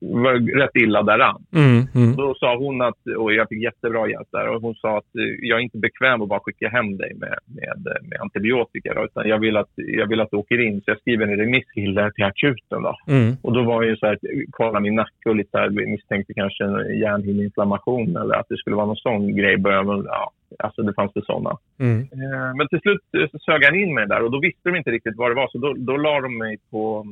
[0.00, 1.44] var rätt illa däran.
[1.54, 2.16] Mm, mm.
[2.16, 5.58] Då sa hon att, och jag fick jättebra hjälp där, och hon sa att jag
[5.58, 8.94] är inte bekväm att bara skicka hem dig med, med, med antibiotika.
[8.94, 11.36] Då, utan jag vill, att, jag vill att du åker in, så jag skriver en
[11.36, 12.82] remiss till, till akuten.
[12.82, 12.96] Då.
[13.08, 13.36] Mm.
[13.42, 14.18] Och då var ju så här,
[14.50, 18.76] kolla min nacke och lite så här, misstänkte kanske en hjärnhinneinflammation eller att det skulle
[18.76, 19.56] vara någon sån grej.
[19.56, 21.56] Började, ja, Alltså det fanns det sådana.
[21.78, 22.00] Mm.
[22.00, 24.76] Eh, men till slut eh, så sög han in mig där och då visste de
[24.76, 25.48] inte riktigt vad det var.
[25.48, 27.06] Så då, då la de mig på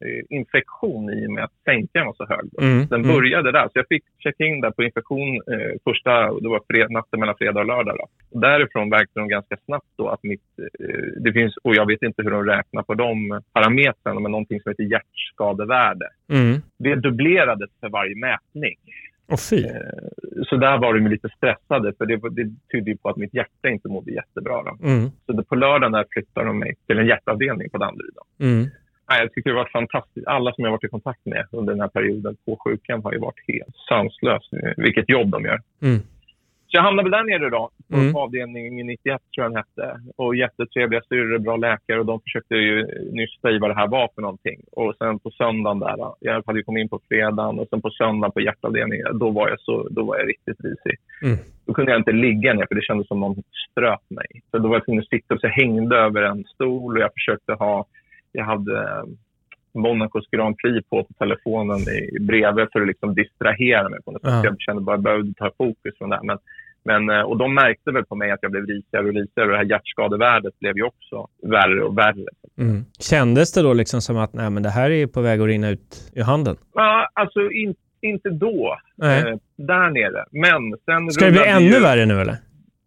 [0.00, 2.46] eh, infektion i och med att sänkan var så hög.
[2.60, 2.86] Mm.
[2.86, 3.16] Den mm.
[3.16, 3.64] började där.
[3.64, 7.36] Så jag fick checka in där på infektion eh, första, det var fred, natten mellan
[7.38, 7.96] fredag och lördag.
[7.98, 8.40] Då.
[8.40, 10.42] Därifrån verkade de ganska snabbt då att mitt,
[11.24, 14.70] det finns, och jag vet inte hur de räknar på de parametrarna, men någonting som
[14.70, 16.08] heter hjärtskadevärde.
[16.32, 16.60] Mm.
[16.78, 18.76] Det dubblerades för varje mätning.
[19.28, 19.62] Oh, fy.
[20.48, 23.88] Så där var de lite stressade, för det, det tydde på att mitt hjärta inte
[23.88, 24.62] mådde jättebra.
[24.62, 24.86] Då.
[24.88, 25.10] Mm.
[25.26, 28.14] Så det, på lördagen där flyttade de mig till en hjärtavdelning på Danderyd.
[28.40, 28.66] Mm.
[29.08, 30.26] jag tycker det var fantastiskt.
[30.26, 33.18] Alla som jag varit i kontakt med under den här perioden på sjukan har ju
[33.18, 34.56] varit helt sanslösa.
[34.76, 35.60] Vilket jobb de gör.
[35.82, 36.00] Mm.
[36.74, 38.16] Jag hamnade väl där nere då, på mm.
[38.16, 40.00] avdelning 91 tror jag den hette.
[40.16, 44.08] Och jättetrevliga syrror, bra läkare och de försökte ju nysta i vad det här var
[44.14, 44.60] för någonting.
[44.72, 47.90] Och sen på söndagen där, jag hade ju kommit in på fredagen och sen på
[47.90, 50.96] söndagen på hjärtavdelningen, då var jag, så, då var jag riktigt risig.
[51.22, 51.38] Mm.
[51.66, 54.42] Då kunde jag inte ligga ner för det kändes som någon ströp mig.
[54.50, 57.10] Så då var jag tvungen att sitta och så hängde över en stol och jag
[57.12, 57.86] försökte ha,
[58.32, 59.04] jag hade
[59.74, 64.02] Monacos Grand Prix på, på telefonen i, bredvid för att liksom distrahera mig.
[64.04, 64.44] På något sätt.
[64.44, 66.22] Jag kände bara att jag behövde ta fokus från det här.
[66.22, 66.38] Men
[66.84, 69.52] men, eh, och de märkte väl på mig att jag blev risigare och risigare och
[69.52, 72.26] det här hjärtskadevärdet blev ju också värre och värre.
[72.58, 72.84] Mm.
[73.00, 75.70] Kändes det då liksom som att nej, men det här är på väg att rinna
[75.70, 76.56] ut i handen?
[76.74, 80.24] Ja, alltså in, inte då, eh, där nere.
[80.30, 81.10] Men sen...
[81.10, 81.80] Ska det bli ännu ju...
[81.80, 82.36] värre nu eller?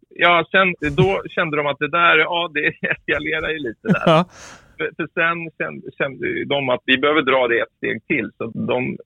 [0.08, 4.24] Ja, sen, då kände de att det där, ja det eskalerar ju lite där.
[4.96, 5.38] För sen
[5.98, 8.30] kände de att vi behöver dra det ett steg till.
[8.38, 8.96] Så de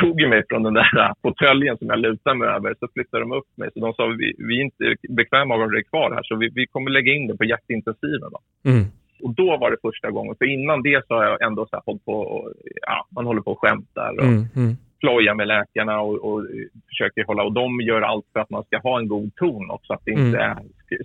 [0.00, 3.50] tog mig från den där fåtöljen som jag lutade mig över, så flyttade de upp
[3.56, 3.68] mig.
[3.74, 6.48] Så de sa vi, vi är inte bekväma av att ha kvar här, så vi,
[6.54, 8.30] vi kommer lägga in det på hjärtintensiven.
[8.34, 8.70] Då.
[8.70, 8.84] Mm.
[9.22, 10.34] Och då var det första gången.
[10.38, 12.52] För innan det så har jag ändå så här hållit på och,
[12.86, 14.12] ja, man håller på och skämtar.
[14.18, 16.46] Och, mm, mm ploja med läkarna och, och,
[16.88, 17.42] försöker hålla...
[17.42, 20.10] Och de gör allt för att man ska ha en god ton också, att det
[20.10, 20.58] inte mm.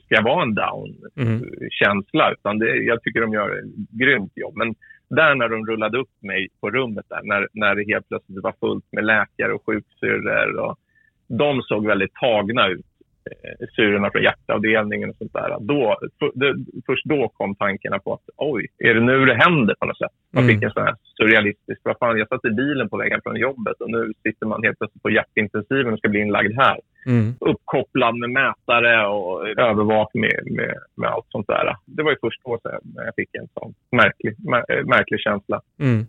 [0.05, 2.25] ska vara en down-känsla.
[2.25, 2.33] Mm.
[2.33, 4.55] Utan det, jag tycker de gör ett grymt jobb.
[4.55, 4.75] Men
[5.09, 8.53] där när de rullade upp mig på rummet, där, när, när det helt plötsligt var
[8.59, 10.75] fullt med läkare och sjuksyrror.
[11.27, 12.88] de såg väldigt tagna ut
[13.31, 15.57] Eh, syrorna från hjärtavdelningen och sånt där.
[15.59, 16.31] Då, för,
[16.85, 20.11] först då kom tankarna på att oj, är det nu det händer på något sätt?
[20.33, 20.67] Man fick mm.
[20.67, 23.89] en sån här surrealistisk, vad fan, jag satt i bilen på vägen från jobbet och
[23.89, 26.79] nu sitter man helt plötsligt på hjärtintensiven och ska bli inlagd här.
[27.05, 27.33] Mm.
[27.39, 31.75] Uppkopplad med mätare och övervakning med, med, med, allt sånt där.
[31.85, 32.59] Det var ju först då
[32.95, 34.35] när jag fick en sån märklig,
[34.85, 35.61] märklig känsla.
[35.79, 36.05] Mm.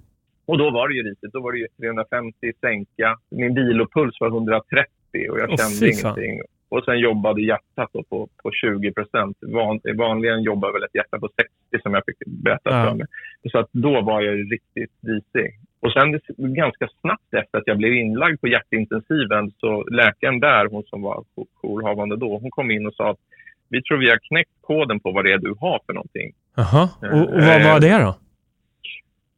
[0.46, 1.32] Och då var det ju risigt.
[1.32, 3.18] Då var det ju 350 sänka.
[3.30, 4.86] Min vilopuls var 130
[5.30, 6.40] och jag kände oh, ingenting.
[6.70, 9.36] Och sen jobbade hjärtat på, på 20 procent.
[9.40, 12.84] Van, vanligen jobbar väl ett hjärta på 60 som jag fick berätta ja.
[12.84, 13.06] för mig.
[13.52, 15.48] Så att då var jag riktigt risig.
[15.80, 16.20] Och sen
[16.54, 21.24] ganska snabbt efter att jag blev inlagd på hjärtintensiven så läkaren där, hon som var
[21.62, 23.20] jourhavande då, hon kom in och sa att
[23.68, 26.32] vi tror vi har knäckt koden på vad det är du har för någonting.
[26.56, 28.14] Jaha, och, och vad var det då?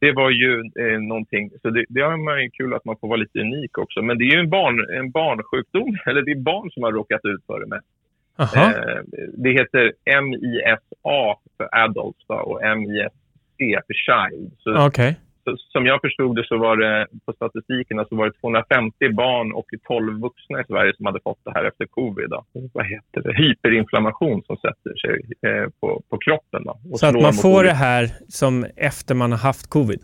[0.03, 0.51] Det var ju
[0.83, 3.77] eh, någonting, så det, det är man ju kul att man får vara lite unik
[3.77, 4.01] också.
[4.01, 7.25] Men det är ju en, barn, en barnsjukdom, eller det är barn som har råkat
[7.25, 7.87] ut för det mest.
[8.39, 8.99] Eh,
[9.33, 9.83] det heter
[10.21, 13.13] MISA för adults då, och MISC
[13.87, 14.51] för child.
[14.59, 15.13] Så, okay.
[15.43, 19.53] Så, som jag förstod det så var det på statistiken så var det 250 barn
[19.53, 22.29] och 12 vuxna i Sverige som hade fått det här efter covid.
[22.29, 22.45] Då.
[22.73, 23.33] Vad heter det?
[23.33, 25.15] Hyperinflammation som sätter sig
[25.49, 26.63] eh, på, på kroppen.
[26.63, 30.01] Då, så att man får det här som efter man har haft covid?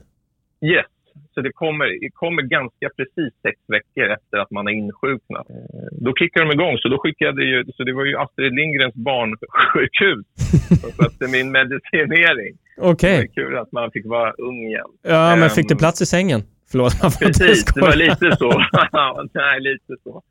[0.61, 0.85] Yes.
[1.33, 5.49] Så det kommer, det kommer ganska precis sex veckor efter att man har insjuknat.
[5.49, 8.95] Eh, då kickar de igång, så då skickade ju, så det var ju Astrid Lindgrens
[8.95, 10.25] barnsjukhus
[10.81, 12.53] som skötte min medicinering.
[12.79, 12.91] Okej.
[12.91, 13.11] Okay.
[13.11, 14.85] Det var kul att man fick vara ung igen.
[15.03, 16.43] Ja, men fick du ehm, plats i sängen?
[16.71, 18.49] Förlåt, man får Precis, det var lite så.
[19.41, 20.21] nej, lite så.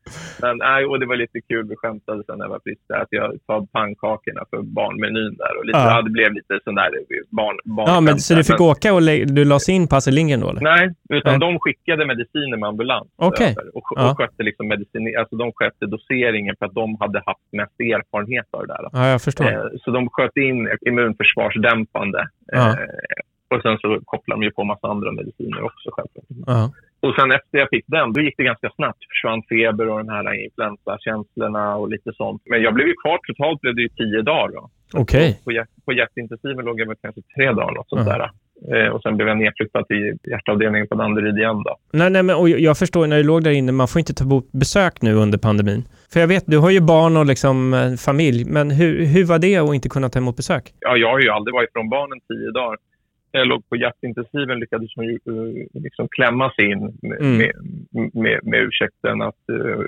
[0.43, 3.09] Men, nej, och det var lite kul, vi skämtade sen när jag var frisk att
[3.11, 5.59] jag tar pannkakorna för barnmenyn där.
[5.59, 5.97] Och lite, ja.
[5.97, 6.91] ja det blev lite sån där
[7.31, 10.15] barn, barn ja, men, Så du fick men, åka och du lades in på Astrid
[10.15, 10.51] Lindgren då?
[10.51, 10.61] Eller?
[10.61, 11.41] Nej, utan nej.
[11.41, 13.09] de skickade mediciner med ambulans.
[13.17, 13.55] Okay.
[13.75, 14.11] Och, ja.
[14.11, 18.47] och skötte liksom medicin, alltså de skötte doseringen för att de hade haft mest erfarenhet
[18.51, 18.89] av det där.
[18.93, 19.45] Ja, jag förstår.
[19.45, 22.29] Eh, så de sköt in immunförsvarsdämpande.
[22.53, 22.75] Eh,
[23.55, 26.25] och sen så kopplar de ju på massa andra mediciner också självklart.
[26.29, 26.69] Uh-huh.
[27.01, 28.99] Och sen efter jag fick den, då gick det ganska snabbt.
[29.11, 32.43] Försvann feber och de här influensakänslorna och lite sånt.
[32.51, 34.63] Men jag blev ju kvar, totalt blev det ju tio dagar.
[34.95, 35.03] Okej.
[35.03, 35.35] Okay.
[35.45, 38.19] På, hjärt, på hjärtintensiven låg jag väl kanske tre dagar, något sånt uh-huh.
[38.19, 38.31] där.
[38.73, 41.63] Eh, och sen blev jag nedflyttad till hjärtavdelningen på Danderyd igen.
[41.63, 41.77] Då.
[41.93, 44.25] Nej, nej, men och jag förstår när du låg där inne, man får inte ta
[44.25, 45.83] emot besök nu under pandemin.
[46.13, 49.39] För jag vet, du har ju barn och liksom eh, familj, men hur, hur var
[49.39, 50.65] det att inte kunna ta emot besök?
[50.81, 52.77] Ja, jag har ju aldrig varit från barnen tio dagar
[53.33, 57.39] låg på hjärtintensiven lyckades ju uh, liksom klämma sig in med, mm.
[57.39, 57.53] med,
[58.15, 59.85] med, med ursäkten att uh,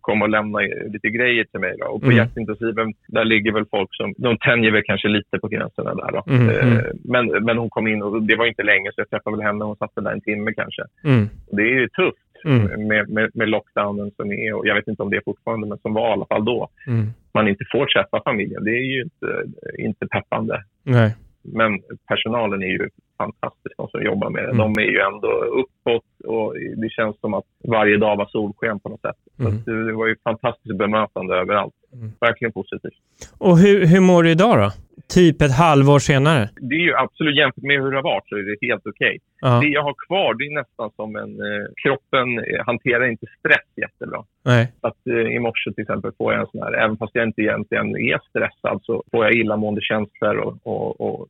[0.00, 1.76] komma och lämna lite grejer till mig.
[1.78, 1.86] Då.
[1.86, 2.16] Och på mm.
[2.16, 6.12] hjärtintensiven, där ligger väl folk som, de tänjer väl kanske lite på gränserna där.
[6.12, 6.22] Då.
[6.32, 6.48] Mm.
[6.48, 9.46] Uh, men, men hon kom in och det var inte länge så jag träffade väl
[9.46, 9.64] henne.
[9.64, 10.82] Hon satt där en timme kanske.
[11.04, 11.28] Mm.
[11.52, 12.20] Det är ju tufft.
[12.44, 12.88] Mm.
[12.88, 15.78] Med, med, med, lockdownen som är, och jag vet inte om det är fortfarande, men
[15.78, 16.68] som var i alla fall då.
[16.86, 17.06] Mm.
[17.34, 19.44] Man inte får träffa familjen, det är ju inte,
[19.78, 20.64] inte peppande.
[20.82, 21.14] Nej.
[21.52, 24.50] Men personalen är ju fantastisk, de som jobbar med det.
[24.50, 24.58] Mm.
[24.58, 25.28] De är ju ändå
[25.62, 29.20] uppåt och det känns som att varje dag var solsken på något sätt.
[29.38, 29.64] Mm.
[29.64, 31.74] Så det var ju fantastiskt bemötande överallt.
[31.96, 32.12] Mm.
[32.20, 32.98] Verkligen positivt.
[33.38, 34.70] Och hur, hur mår du idag då?
[35.08, 36.48] Typ ett halvår senare?
[36.60, 39.18] Det är ju absolut, jämfört med hur det har varit så är det helt okej.
[39.42, 39.60] Okay.
[39.60, 41.32] Det jag har kvar det är nästan som en...
[41.46, 42.28] Eh, kroppen
[42.66, 44.24] hanterar inte stress jättebra.
[44.44, 44.72] Nej.
[44.80, 47.42] Att eh, I morse till exempel får jag en sån här, även fast jag inte
[47.42, 51.28] egentligen är stressad så får jag illamående känslor och, och, och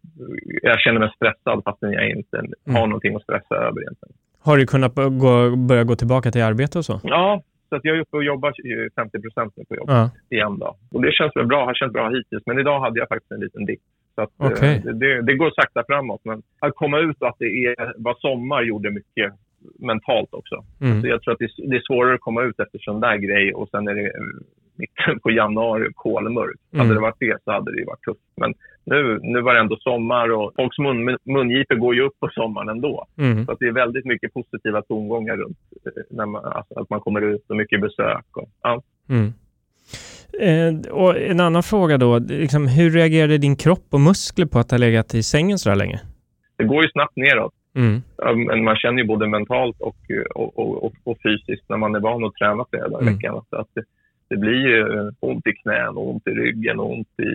[0.62, 2.50] jag känner mig stressad fastän jag inte mm.
[2.76, 4.14] har någonting att stressa över egentligen.
[4.46, 7.00] Har du kunnat gå, börja gå tillbaka till arbete och så?
[7.02, 8.52] Ja, så att jag är uppe och jobbar
[8.94, 10.11] 50 procent nu på jobbet ja.
[10.31, 10.59] igen.
[10.59, 10.76] Då.
[10.92, 12.42] Och det känns väl bra, har känts bra hittills.
[12.46, 13.81] Men idag hade jag faktiskt en liten dipp.
[14.14, 14.74] Så att, okay.
[14.74, 16.20] eh, det, det, går sakta framåt.
[16.24, 19.33] Men att komma ut och att det är, var sommar gjorde mycket
[19.79, 20.64] mentalt också.
[20.81, 21.00] Mm.
[21.00, 23.55] Så jag tror att det, det, är svårare att komma ut efter sån där grej
[23.55, 24.12] och sen är det
[24.77, 26.61] mitten på januari kolmörkt.
[26.73, 26.81] Mm.
[26.81, 28.21] Hade det varit det så hade det varit tufft.
[28.37, 32.29] Men nu, nu var det ändå sommar och folks mun, mungipor går ju upp på
[32.29, 33.07] sommaren ändå.
[33.19, 33.47] Mm.
[33.47, 37.01] Så att det är väldigt mycket positiva tongångar runt eh, när man, alltså, att man
[37.01, 38.27] kommer ut och mycket besök.
[38.37, 38.83] Och, ja.
[39.09, 39.33] Mm.
[40.41, 44.71] Eh, och en annan fråga då, liksom, hur reagerade din kropp och muskler på att
[44.71, 46.01] ha legat i sängen så där länge?
[46.57, 47.53] Det går ju snabbt neråt.
[47.77, 48.03] Mm.
[48.47, 49.97] Men man känner ju både mentalt och,
[50.35, 53.15] och, och, och, fysiskt när man är van att träna flera dagar i mm.
[53.15, 53.45] veckan.
[53.51, 53.83] Så att det,
[54.29, 57.31] det blir ju ont i knän och ont i ryggen och ont i...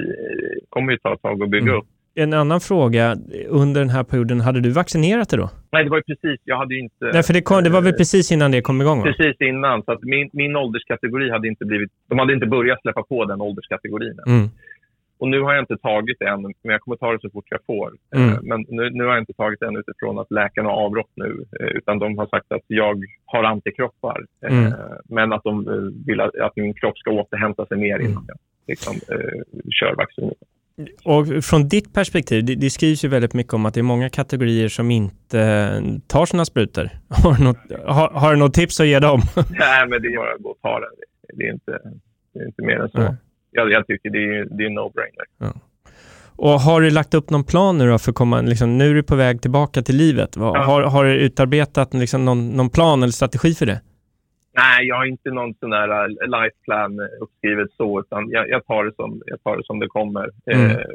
[0.69, 1.77] Kommer ju ta ett tag att bygga mm.
[1.77, 1.85] upp.
[2.15, 5.49] En annan fråga, under den här perioden, hade du vaccinerat dig då?
[5.71, 7.05] Nej, det var ju precis, jag hade ju inte...
[7.13, 8.99] Nej, för det, kom, det var väl precis innan det kom igång?
[8.99, 9.03] Va?
[9.03, 11.91] Precis innan, så att min, min ålderskategori hade inte blivit...
[12.09, 14.49] De hade inte börjat släppa på den ålderskategorin mm.
[15.21, 17.45] Och nu har jag inte tagit det än, men jag kommer ta det så fort
[17.49, 17.93] jag får.
[18.15, 18.29] Mm.
[18.29, 21.11] Eh, men nu, nu, har jag inte tagit det än utifrån att läkarna har avrått
[21.15, 24.73] nu, eh, utan de har sagt att jag har antikroppar, eh, mm.
[25.05, 25.65] men att de
[26.07, 28.25] vill att min kropp ska återhämta sig mer innan mm.
[28.27, 28.93] jag liksom,
[29.79, 30.37] kör vaccinet.
[31.05, 34.09] Och från ditt perspektiv, det, det, skrivs ju väldigt mycket om att det är många
[34.09, 36.89] kategorier som inte tar sina sprutor.
[37.09, 39.19] Har du något, har, har du något tips att ge dem?
[39.35, 40.87] Nej, men det är bara att gå och ta det.
[41.33, 41.79] Det är inte,
[42.33, 42.99] det är inte mer än så.
[42.99, 43.15] Nej
[43.51, 45.25] jag, jag tycker det är, det är no-brainer.
[45.37, 45.53] Ja.
[46.35, 49.03] Och har du lagt upp någon plan nu för att komma, liksom, nu är du
[49.03, 50.29] på väg tillbaka till livet.
[50.35, 50.63] Ja.
[50.63, 53.81] Har, har du utarbetat liksom, någon, någon plan eller strategi för det?
[54.53, 58.65] Nej, jag har inte någon sån där uh, life plan uppskrivet så, utan jag, jag,
[58.65, 60.29] tar, det som, jag tar det som det kommer.
[60.45, 60.71] Mm.
[60.71, 60.85] Eh,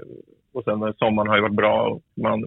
[0.55, 2.45] och sen sommaren har ju varit bra och man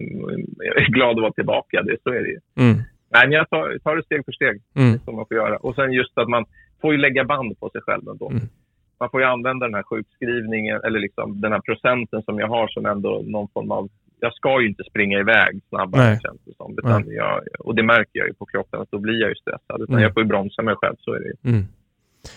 [0.78, 1.82] är glad att vara tillbaka.
[1.82, 2.40] Det, så är det ju.
[2.58, 2.76] Mm.
[3.12, 4.98] Nej, men jag tar, tar det steg för steg, mm.
[4.98, 5.56] som man får göra.
[5.56, 6.44] Och sen just att man
[6.80, 8.30] får ju lägga band på sig själv ändå.
[8.30, 8.48] Mm
[9.00, 12.68] man får ju använda den här sjukskrivningen eller liksom den här procenten som jag har
[12.68, 13.88] som ändå någon form av
[14.20, 16.78] jag ska ju inte springa iväg snabbare känns det som.
[16.78, 19.82] Utan jag, och det märker jag ju på kroppen att då blir jag ju stressad.
[19.82, 20.02] Utan mm.
[20.02, 21.52] jag får ju bromsa mig själv, så är det ju.
[21.52, 21.64] Mm.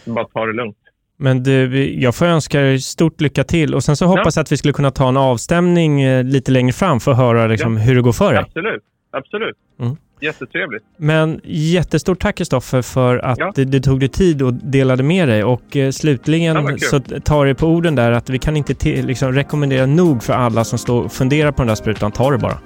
[0.05, 0.77] Bara ta det lugnt.
[1.17, 4.51] Men du, jag får önska dig stort lycka till och sen så hoppas jag att
[4.51, 7.83] vi skulle kunna ta en avstämning eh, lite längre fram för att höra liksom, ja.
[7.83, 8.43] hur det går för dig.
[8.43, 9.57] Absolut, absolut.
[9.79, 9.95] Mm.
[10.23, 10.83] Jättetrevligt.
[10.97, 13.51] Men jättestort tack Kristoffer för att ja.
[13.55, 15.43] du, du, tog dig tid och delade med dig.
[15.43, 19.05] Och eh, slutligen ja, så tar det på orden där att vi kan inte till,
[19.05, 22.11] liksom, rekommendera nog för alla som står och funderar på den där sprutan.
[22.11, 22.57] Ta det bara.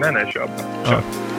[0.00, 0.86] Nej, nej, kör bara.
[0.86, 1.02] Kör.
[1.26, 1.33] Ja.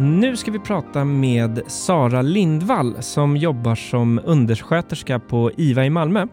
[0.00, 6.26] Nu ska vi prata med Sara Lindvall som jobbar som undersköterska på IVA i Malmö.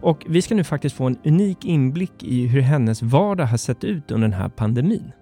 [0.00, 3.84] Och vi ska nu faktiskt få en unik inblick i hur hennes vardag har sett
[3.84, 5.12] ut under den här pandemin.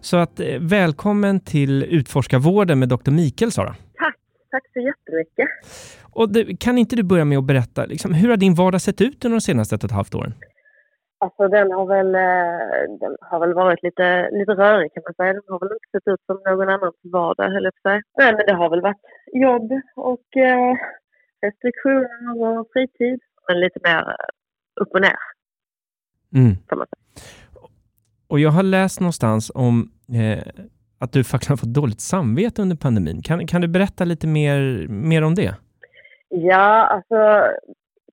[0.00, 3.10] Så att eh, välkommen till Utforskarvården med Dr.
[3.10, 3.68] Mikael, Sara.
[3.68, 4.16] Tack,
[4.50, 5.48] tack så jättemycket.
[6.02, 9.00] Och det, kan inte du börja med att berätta, liksom, hur har din vardag sett
[9.00, 10.34] ut under de senaste ett och ett halvt åren?
[11.22, 15.32] Alltså den har väl, eh, den har väl varit lite, lite rörig kan man säga.
[15.32, 17.88] Den har väl inte sett ut som någon annans vardag, höll jag på.
[18.18, 20.74] Nej, men det har väl varit jobb och eh,
[21.46, 23.20] restriktioner och fritid.
[23.48, 24.16] Men lite mer
[24.80, 25.16] upp och ner,
[26.34, 26.56] mm.
[26.68, 27.22] kan man säga.
[28.28, 30.64] Och jag har läst någonstans om eh,
[30.98, 33.22] att du faktiskt har fått dåligt samvete under pandemin.
[33.22, 35.54] Kan, kan du berätta lite mer, mer om det?
[36.28, 37.18] Ja, alltså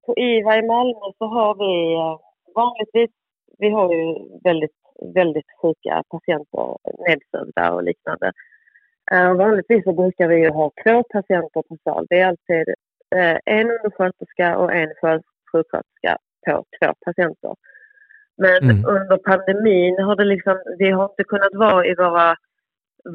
[0.05, 2.28] på IVA i Malmö så har vi eh,
[2.61, 3.11] vanligtvis,
[3.57, 4.05] vi har ju
[4.43, 4.79] väldigt,
[5.15, 8.31] väldigt sjuka patienter nedsövda och liknande.
[9.13, 12.05] Uh, vanligtvis så brukar vi ju ha två patienter på sal.
[12.09, 12.65] Det är alltid
[13.15, 17.55] uh, en undersköterska och en sjuksköterska på två patienter.
[18.37, 18.85] Men mm.
[18.85, 22.35] under pandemin har det liksom, vi har inte kunnat vara i våra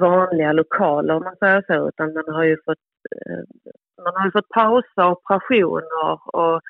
[0.01, 2.85] vanliga lokaler om man säger så, utan man har ju fått,
[3.31, 3.45] uh,
[4.05, 6.61] man har ju fått pausa operationer och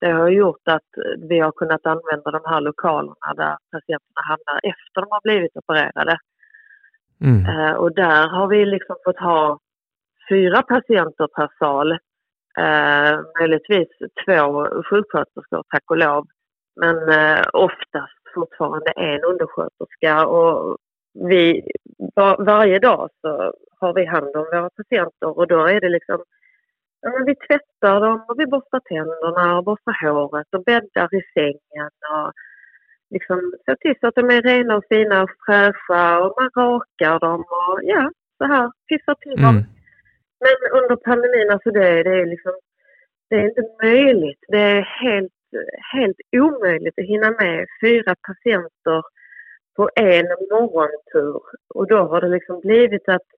[0.00, 0.90] det har gjort att
[1.28, 6.18] vi har kunnat använda de här lokalerna där patienterna hamnar efter de har blivit opererade.
[7.20, 7.46] Mm.
[7.46, 9.58] Eh, och där har vi liksom fått ha
[10.28, 11.92] fyra patienter per sal.
[12.58, 13.88] Eh, möjligtvis
[14.24, 16.26] två sjuksköterskor, tack och lov.
[16.76, 20.26] Men eh, oftast fortfarande en undersköterska.
[20.26, 20.76] Och
[21.14, 21.62] vi,
[22.14, 26.24] var, varje dag så har vi hand om våra patienter och då är det liksom
[27.00, 31.22] Ja, men vi tvättar dem och vi borstar tänderna och borstar håret och bäddar i
[31.34, 32.32] sängen och
[33.10, 37.18] liksom ser till så att de är rena och fina och fräscha och man rakar
[37.18, 39.56] dem och ja, så här, pissar till dem.
[39.56, 39.64] Mm.
[40.44, 42.52] Men under pandemin, alltså det, det är liksom,
[43.30, 44.44] det är inte möjligt.
[44.48, 45.32] Det är helt,
[45.92, 49.02] helt omöjligt att hinna med fyra patienter
[49.76, 51.42] på en morgontur.
[51.74, 53.28] Och då har det liksom blivit att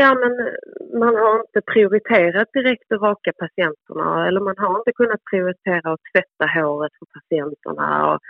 [0.00, 0.54] Ja, men eh,
[1.00, 6.00] man har inte prioriterat direkt att raka patienterna eller man har inte kunnat prioritera att
[6.12, 7.86] tvätta håret för patienterna.
[8.12, 8.20] Och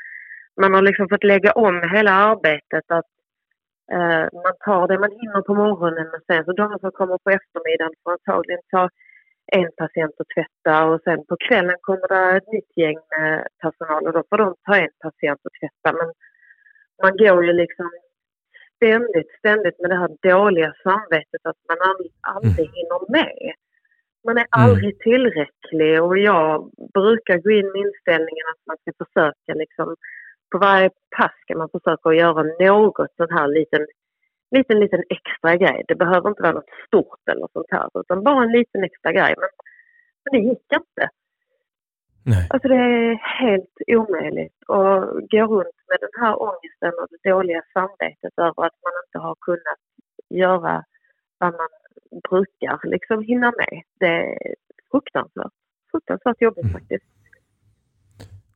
[0.60, 2.84] man har liksom fått lägga om hela arbetet.
[2.98, 3.10] att
[3.92, 7.30] eh, Man tar det man hinner på morgonen men sen så de som kommer på
[7.30, 8.88] eftermiddagen får antagligen ta
[9.58, 14.06] en patient och tvätta och sen på kvällen kommer det ett nytt gäng med personal
[14.06, 15.88] och då får de ta en patient och tvätta.
[15.98, 16.08] Men
[17.02, 17.90] man går ju liksom
[18.78, 21.78] ständigt, ständigt med det här dåliga samvetet att man
[22.32, 22.74] aldrig mm.
[22.76, 23.52] hinner med.
[24.26, 24.56] Man är mm.
[24.62, 29.96] aldrig tillräcklig och jag brukar gå in med inställningen att man ska försöka liksom,
[30.50, 33.86] på varje pass ska man försöka göra något sån här liten,
[34.56, 35.84] liten, liten extra grej.
[35.88, 39.34] Det behöver inte vara något stort eller sånt här utan bara en liten extra grej.
[39.40, 39.50] Men,
[40.22, 41.04] men det gick inte.
[42.22, 42.46] Nej.
[42.50, 45.00] Alltså det är helt omöjligt att
[45.32, 49.36] gå runt med den här ångesten och det dåliga samvetet över att man inte har
[49.40, 49.80] kunnat
[50.30, 50.84] göra
[51.38, 51.72] vad man
[52.28, 53.82] brukar liksom hinna med.
[54.00, 54.54] Det är
[54.90, 55.52] fruktansvärt,
[55.90, 56.72] fruktansvärt jobbigt mm.
[56.72, 57.04] faktiskt.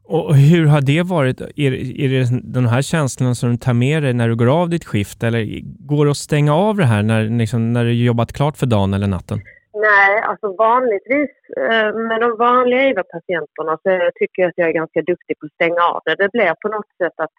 [0.04, 1.40] Och hur har det varit?
[1.40, 4.68] Är, är det de här känslorna som du tar med dig när du går av
[4.68, 8.32] ditt skift eller går det att stänga av det här när, liksom, när du jobbat
[8.32, 9.40] klart för dagen eller natten?
[9.74, 15.02] Nej, alltså vanligtvis eh, med de vanliga IVA-patienterna så tycker jag att jag är ganska
[15.02, 16.14] duktig på att stänga av det.
[16.14, 17.30] Det blir på något sätt att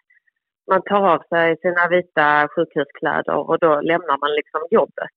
[0.70, 5.12] man tar av sig sina vita sjukhuskläder och då lämnar man liksom jobbet.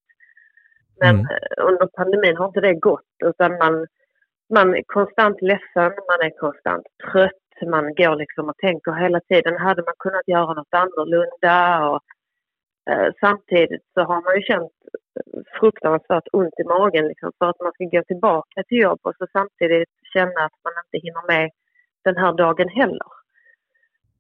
[0.99, 1.28] Men mm.
[1.57, 3.88] under pandemin har inte det gått utan man,
[4.53, 9.57] man är konstant ledsen, man är konstant trött, man går liksom och tänker hela tiden,
[9.57, 11.89] hade man kunnat göra något annorlunda?
[11.89, 12.01] Och,
[12.89, 14.72] eh, samtidigt så har man ju känt
[15.59, 19.28] fruktansvärt ont i magen liksom, för att man ska gå tillbaka till jobb och så
[19.32, 21.51] samtidigt känna att man inte hinner med
[22.03, 23.11] den här dagen heller.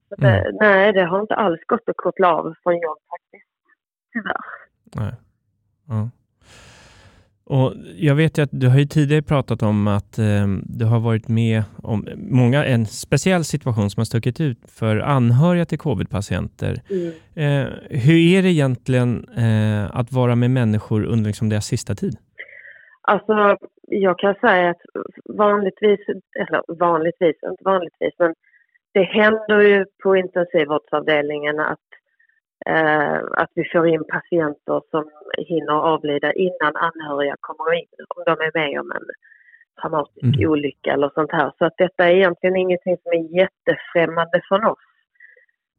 [0.09, 0.55] Det, mm.
[0.59, 3.51] Nej, det har inte alls gått att koppla av från jobb faktiskt.
[4.13, 4.45] Tyvärr.
[4.95, 5.13] Nej.
[5.87, 6.09] Ja.
[7.49, 10.99] Och jag vet ju att du har ju tidigare pratat om att eh, du har
[10.99, 16.75] varit med om många, en speciell situation som har stuckit ut för anhöriga till covid-patienter.
[16.89, 17.07] Mm.
[17.35, 22.17] Eh, hur är det egentligen eh, att vara med människor under liksom deras sista tid?
[23.01, 24.81] Alltså, jag kan säga att
[25.37, 25.99] vanligtvis,
[26.39, 28.33] eller vanligtvis, inte vanligtvis, men
[28.93, 31.87] det händer ju på intensivvårdsavdelningen att
[33.37, 38.51] att vi får in patienter som hinner avlida innan anhöriga kommer in, om de är
[38.53, 39.05] med om en
[39.81, 40.49] traumatisk mm.
[40.49, 41.51] olycka eller sånt här.
[41.57, 44.79] Så att detta är egentligen ingenting som är jättefrämmande för oss.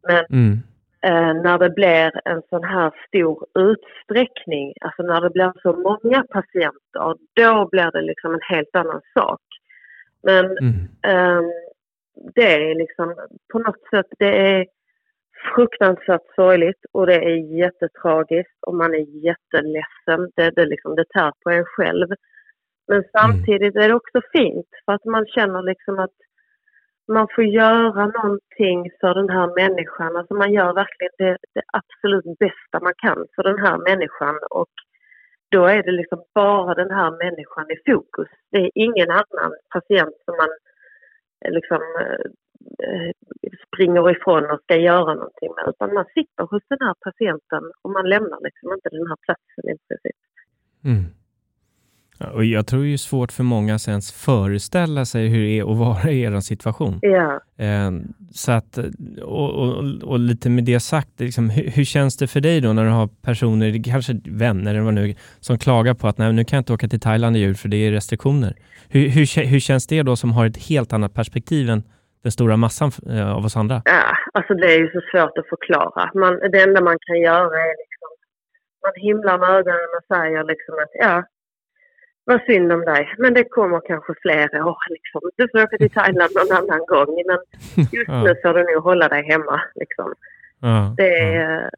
[0.09, 0.59] Men mm.
[1.03, 6.25] eh, när det blir en sån här stor utsträckning, alltså när det blir så många
[6.31, 9.41] patienter, då blir det liksom en helt annan sak.
[10.23, 10.89] Men mm.
[11.03, 11.43] eh,
[12.35, 13.15] det är liksom
[13.53, 14.67] på något sätt, det är
[15.55, 20.21] fruktansvärt sorgligt och det är jättetragiskt och man är jätteledsen.
[20.37, 22.09] Det, det, liksom, det tär på en själv.
[22.89, 26.19] Men samtidigt är det också fint för att man känner liksom att
[27.13, 30.17] man får göra någonting för den här människan.
[30.17, 34.73] Alltså man gör verkligen det, det absolut bästa man kan för den här människan och
[35.51, 38.29] då är det liksom bara den här människan i fokus.
[38.51, 40.51] Det är ingen annan patient som man
[41.45, 42.31] eh, liksom Eh,
[43.67, 47.91] springer ifrån och ska göra någonting med utan man sitter hos den här patienten och
[47.91, 50.19] man lämnar liksom inte den här platsen i princip.
[50.85, 51.05] Mm.
[52.21, 55.59] Ja, och jag tror det är svårt för många att ens föreställa sig hur det
[55.59, 56.99] är att vara i er situation.
[57.03, 57.41] Ja.
[57.57, 57.91] Eh,
[58.33, 58.79] så att,
[59.23, 62.73] och, och, och, lite med det sagt, liksom, hur, hur, känns det för dig då
[62.73, 66.45] när du har personer, kanske vänner eller vad nu, som klagar på att nej, nu
[66.45, 68.57] kan jag inte åka till Thailand i jul för det är restriktioner.
[68.89, 71.83] Hur, hur, hur känns det då som har ett helt annat perspektiv än
[72.23, 73.83] den stora massan eh, av oss andra?
[73.85, 76.11] Ja, alltså det är ju så svårt att förklara.
[76.15, 78.11] Man, det enda man kan göra är liksom,
[78.83, 81.23] man himlar med ögonen och säger liksom att ja,
[82.25, 84.83] vad synd om dig, men det kommer kanske fler år.
[84.91, 85.21] Liksom.
[85.37, 87.39] Du får åka till Thailand någon annan gång, men
[87.93, 88.23] just ja.
[88.23, 89.61] nu får du nog hålla dig hemma.
[89.75, 90.15] Liksom.
[90.61, 91.71] Ja, det är,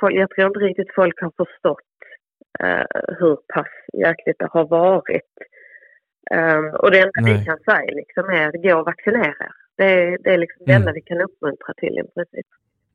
[0.00, 0.10] ja.
[0.10, 1.90] Jag tror inte riktigt folk har förstått
[2.62, 5.34] uh, hur pass jäkligt det har varit.
[6.30, 7.38] Um, och det enda Nej.
[7.38, 9.67] vi kan säga liksom, är gå och vaccinera er.
[9.78, 10.94] Det är, det är liksom det enda mm.
[10.94, 12.46] vi kan uppmuntra till i princip.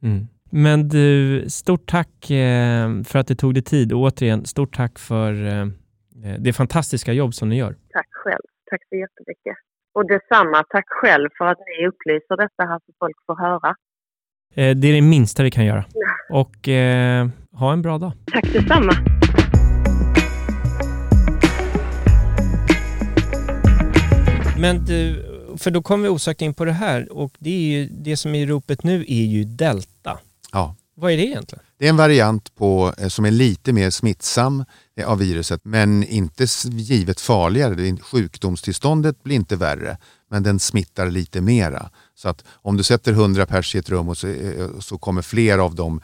[0.03, 0.27] Mm.
[0.51, 4.99] Men du, stort tack eh, för att du tog dig tid och återigen, stort tack
[4.99, 5.65] för eh,
[6.39, 7.75] det fantastiska jobb som ni gör.
[7.89, 8.45] Tack själv.
[8.69, 9.55] Tack så jättemycket.
[9.93, 13.75] Och detsamma, tack själv för att ni upplyser detta här så folk får höra.
[14.55, 15.85] Eh, det är det minsta vi kan göra.
[16.29, 18.11] Och eh, ha en bra dag.
[18.31, 18.93] Tack detsamma.
[24.59, 25.32] Men du,
[25.63, 28.35] för då kommer vi osökt in på det här och det, är ju, det som
[28.35, 30.19] är i ropet nu är ju delta.
[30.51, 30.75] Ja.
[30.95, 31.63] Vad är det egentligen?
[31.77, 36.03] Det är en variant på, eh, som är lite mer smittsam eh, av viruset men
[36.03, 37.97] inte givet farligare.
[37.97, 39.97] Sjukdomstillståndet blir inte värre
[40.29, 41.89] men den smittar lite mera.
[42.15, 45.21] Så att om du sätter 100 pers i ett rum och så, eh, så kommer
[45.21, 46.01] fler av dem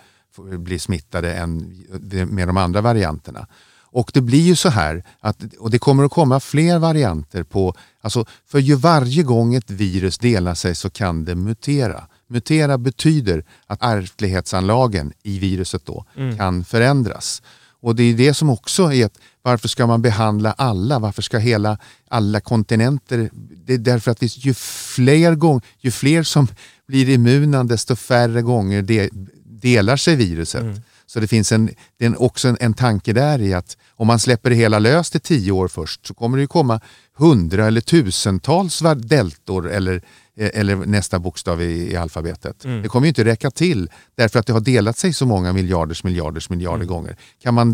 [0.57, 1.83] bli smittade än
[2.29, 3.47] med de andra varianterna.
[3.91, 7.75] Och det blir ju så här, att, och det kommer att komma fler varianter på,
[8.01, 12.07] alltså för ju varje gång ett virus delar sig så kan det mutera.
[12.27, 16.37] Mutera betyder att ärftlighetsanlagen i viruset då mm.
[16.37, 17.41] kan förändras.
[17.81, 20.99] Och det är det som också är att varför ska man behandla alla?
[20.99, 21.77] Varför ska hela,
[22.07, 23.29] alla kontinenter...
[23.65, 26.47] Det är därför att ju, fler gång, ju fler som
[26.87, 29.09] blir immuna desto färre gånger de,
[29.43, 30.61] delar sig viruset.
[30.61, 30.81] Mm.
[31.09, 34.19] Så det finns en, det är också en, en tanke där i att om man
[34.19, 36.81] släpper det hela löst i tio år först så kommer det komma
[37.17, 40.01] hundra eller tusentals deltor eller,
[40.37, 42.65] eh, eller nästa bokstav i, i alfabetet.
[42.65, 42.81] Mm.
[42.81, 46.03] Det kommer ju inte räcka till därför att det har delat sig så många miljarders
[46.03, 46.87] miljarders miljarder mm.
[46.87, 47.17] gånger.
[47.43, 47.71] Kan man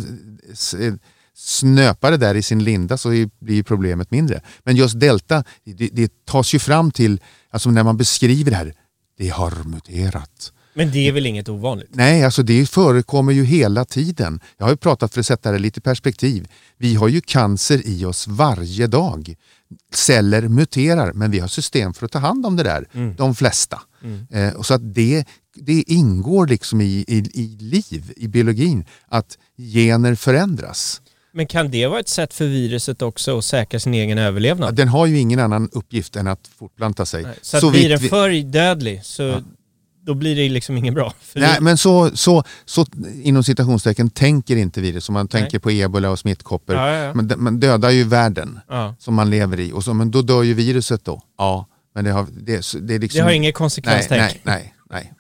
[0.80, 0.94] eh,
[1.36, 3.10] snöpa det där i sin linda så
[3.40, 4.42] blir problemet mindre.
[4.64, 8.74] Men just delta, det, det tas ju fram till, alltså när man beskriver det här,
[9.18, 10.52] det har muterat.
[10.78, 11.90] Men det är väl inget ovanligt?
[11.94, 14.40] Nej, alltså det förekommer ju hela tiden.
[14.58, 16.48] Jag har ju pratat för att sätta det lite i perspektiv.
[16.78, 19.36] Vi har ju cancer i oss varje dag.
[19.94, 23.16] Celler muterar, men vi har system för att ta hand om det där, mm.
[23.16, 23.82] de flesta.
[24.04, 24.28] Mm.
[24.32, 30.16] Eh, så att det, det ingår liksom i, i, i liv, i biologin, att gener
[30.16, 31.02] förändras.
[31.34, 34.68] Men kan det vara ett sätt för viruset också att säkra sin egen överlevnad?
[34.68, 37.24] Ja, den har ju ingen annan uppgift än att fortplanta sig.
[37.24, 39.42] Nej, så, så blir den för dödlig så ja.
[40.06, 41.14] Då blir det liksom inget bra.
[41.34, 42.86] Nej, men så, så, så
[43.24, 45.10] inom citationstecken tänker inte virus.
[45.10, 45.60] Om man tänker Nej.
[45.60, 46.76] på ebola och smittkoppor.
[46.76, 48.60] Ja, ja, man, man dödar ju världen
[49.00, 49.72] som man lever i.
[49.72, 51.22] Och så, men då dör ju viruset då.
[51.38, 54.22] Ja, men det har, det, det liksom, det har inget konsekvenstänk.
[54.22, 55.14] Nej, nej, nej.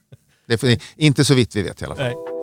[0.47, 0.59] nej.
[0.59, 2.05] Det är, inte så vitt vi vet i alla fall.
[2.05, 2.34] Nej.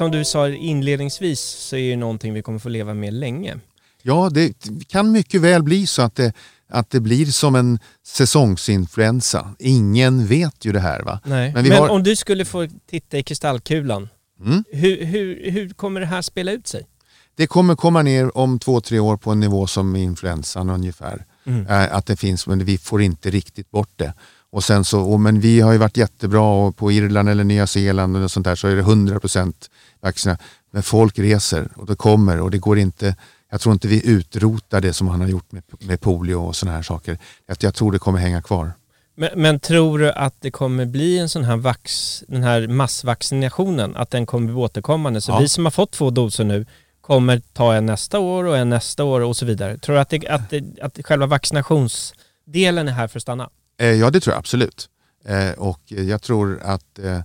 [0.00, 3.58] Som du sa inledningsvis så är det någonting vi kommer få leva med länge.
[4.02, 4.54] Ja, det
[4.88, 6.32] kan mycket väl bli så att det,
[6.68, 9.54] att det blir som en säsongsinfluensa.
[9.58, 11.02] Ingen vet ju det här.
[11.02, 11.20] va?
[11.24, 11.52] Nej.
[11.52, 11.88] Men, Men har...
[11.88, 14.08] om du skulle få titta i kristallkulan,
[14.44, 14.64] mm.
[14.72, 16.86] hur, hur, hur kommer det här spela ut sig?
[17.36, 21.24] Det kommer komma ner om två, tre år på en nivå som influensan ungefär.
[21.46, 21.66] Mm.
[21.66, 24.14] Äh, att det finns, men vi får inte riktigt bort det.
[24.52, 27.66] Och sen så, och, men vi har ju varit jättebra och på Irland eller Nya
[27.66, 29.54] Zeeland och sånt där så är det 100%
[30.00, 30.46] vaccination.
[30.72, 33.16] Men folk reser och det kommer och det går inte,
[33.50, 36.76] jag tror inte vi utrotar det som han har gjort med, med polio och sådana
[36.76, 37.18] här saker.
[37.60, 38.72] Jag, tror det kommer hänga kvar.
[39.16, 43.96] Men, men, tror du att det kommer bli en sån här, vax, den här massvaccinationen,
[43.96, 45.20] att den kommer bli återkommande?
[45.20, 45.38] Så ja.
[45.38, 46.66] vi som har fått två doser nu
[47.00, 49.78] kommer ta en nästa år och en nästa år och så vidare.
[49.78, 53.50] Tror du att, det, att, det, att själva vaccinationsdelen är här för att stanna?
[53.80, 54.88] Eh, ja, det tror jag absolut.
[55.24, 57.20] Eh, och jag tror att eh,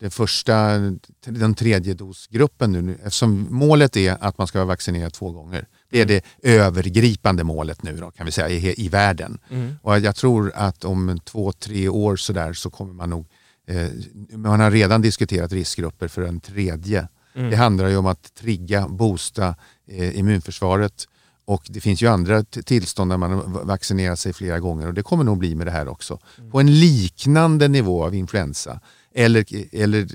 [0.00, 0.78] den första,
[1.24, 5.66] den tredje dosgruppen nu, eftersom målet är att man ska vara vaccinerad två gånger.
[5.90, 6.20] Det är mm.
[6.42, 9.38] det övergripande målet nu då, kan vi säga i, i världen.
[9.50, 9.76] Mm.
[9.82, 13.26] Och jag tror att om två, tre år så där så kommer man nog,
[13.66, 13.88] eh,
[14.30, 17.08] man har redan diskuterat riskgrupper för en tredje.
[17.34, 17.50] Mm.
[17.50, 19.54] Det handlar ju om att trigga, boosta
[19.88, 21.08] eh, immunförsvaret
[21.44, 25.24] och det finns ju andra tillstånd där man vaccinerar sig flera gånger och det kommer
[25.24, 26.18] nog bli med det här också.
[26.38, 26.50] Mm.
[26.50, 28.80] På en liknande nivå av influensa.
[29.14, 30.08] Eller, eller,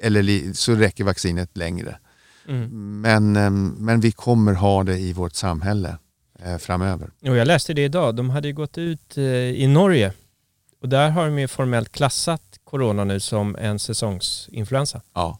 [0.00, 1.98] eller så räcker vaccinet längre.
[2.48, 3.00] Mm.
[3.00, 5.98] Men, ehm, men vi kommer ha det i vårt samhälle
[6.38, 7.10] eh, framöver.
[7.20, 10.12] Och jag läste det idag, de hade gått ut eh, i Norge
[10.84, 15.02] och där har de ju formellt klassat corona nu som en säsongsinfluensa.
[15.14, 15.38] Ja.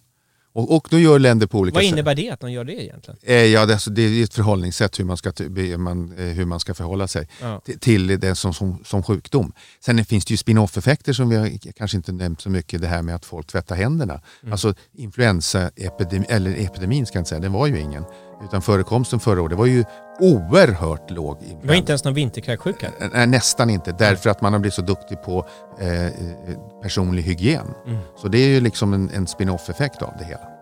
[0.55, 1.85] Och, och då gör länder på olika sätt.
[1.85, 3.19] Vad innebär det att de gör det egentligen?
[3.23, 5.33] Eh, ja, det, alltså, det är ett förhållningssätt hur man ska,
[5.79, 7.63] man, eh, hur man ska förhålla sig ja.
[7.81, 9.53] till det som, som, som, sjukdom.
[9.81, 12.81] Sen finns det ju spin-off-effekter som vi har, kanske inte nämnt så mycket.
[12.81, 14.21] Det här med att folk tvättar händerna.
[14.43, 14.53] Mm.
[14.53, 18.05] Alltså influensaepidemin, eller epidemin ska jag inte säga, den var ju ingen.
[18.45, 19.85] Utan förekomsten förra året var ju
[20.21, 21.39] oerhört låg.
[21.63, 22.91] Det var inte ens någon vinterkräksjuka?
[23.13, 23.93] Nej, nästan inte.
[23.93, 25.47] Därför att man har blivit så duktig på
[25.81, 26.13] eh,
[26.83, 27.67] personlig hygien.
[27.87, 27.99] Mm.
[28.17, 30.54] Så det är ju liksom en, en spin-off-effekt av det hela.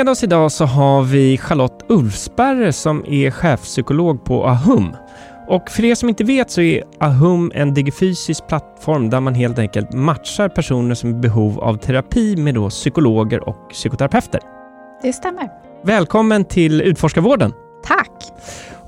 [0.00, 4.96] Med oss idag så har vi Charlotte Ulfsberger som är chefpsykolog på Ahum.
[5.48, 9.58] Och för er som inte vet så är Ahum en digifysisk plattform där man helt
[9.58, 14.40] enkelt matchar personer som är i behov av terapi med då psykologer och psykoterapeuter.
[15.02, 15.48] Det stämmer.
[15.84, 17.52] Välkommen till Utforskarvården.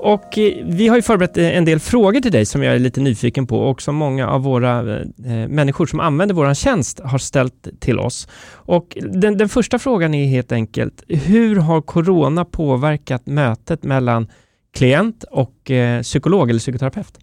[0.03, 2.78] Och eh, vi har ju förberett eh, en del frågor till dig som jag är
[2.78, 7.00] lite nyfiken på och som många av våra eh, eh människor som använder vår tjänst
[7.00, 8.28] har ställt till oss.
[8.53, 14.28] Och den, den första frågan är helt enkelt, hur har corona påverkat mötet mellan
[14.74, 17.18] klient och eh, psykolog eller psykoterapeut?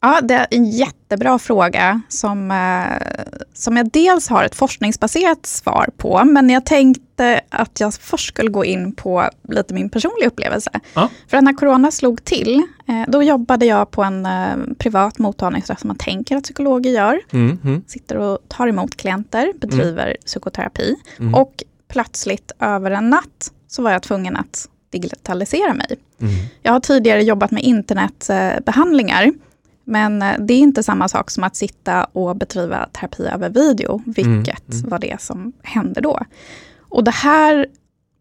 [0.00, 5.88] Ja, det är en jättebra fråga som, eh, som jag dels har ett forskningsbaserat svar
[5.96, 10.70] på, men jag tänkte att jag först skulle gå in på lite min personliga upplevelse.
[10.94, 11.08] Ja.
[11.28, 15.76] För när corona slog till, eh, då jobbade jag på en eh, privat mottagning, som
[15.82, 17.20] man tänker att psykologer gör.
[17.32, 17.82] Mm, mm.
[17.86, 20.16] Sitter och tar emot klienter, bedriver mm.
[20.26, 20.96] psykoterapi.
[21.18, 21.34] Mm.
[21.34, 25.96] Och plötsligt över en natt så var jag tvungen att digitalisera mig.
[26.20, 26.34] Mm.
[26.62, 29.32] Jag har tidigare jobbat med internetbehandlingar.
[29.88, 34.02] Men eh, det är inte samma sak som att sitta och bedriva terapi över video,
[34.06, 34.90] vilket mm, mm.
[34.90, 36.20] var det som hände då.
[36.78, 37.66] Och det här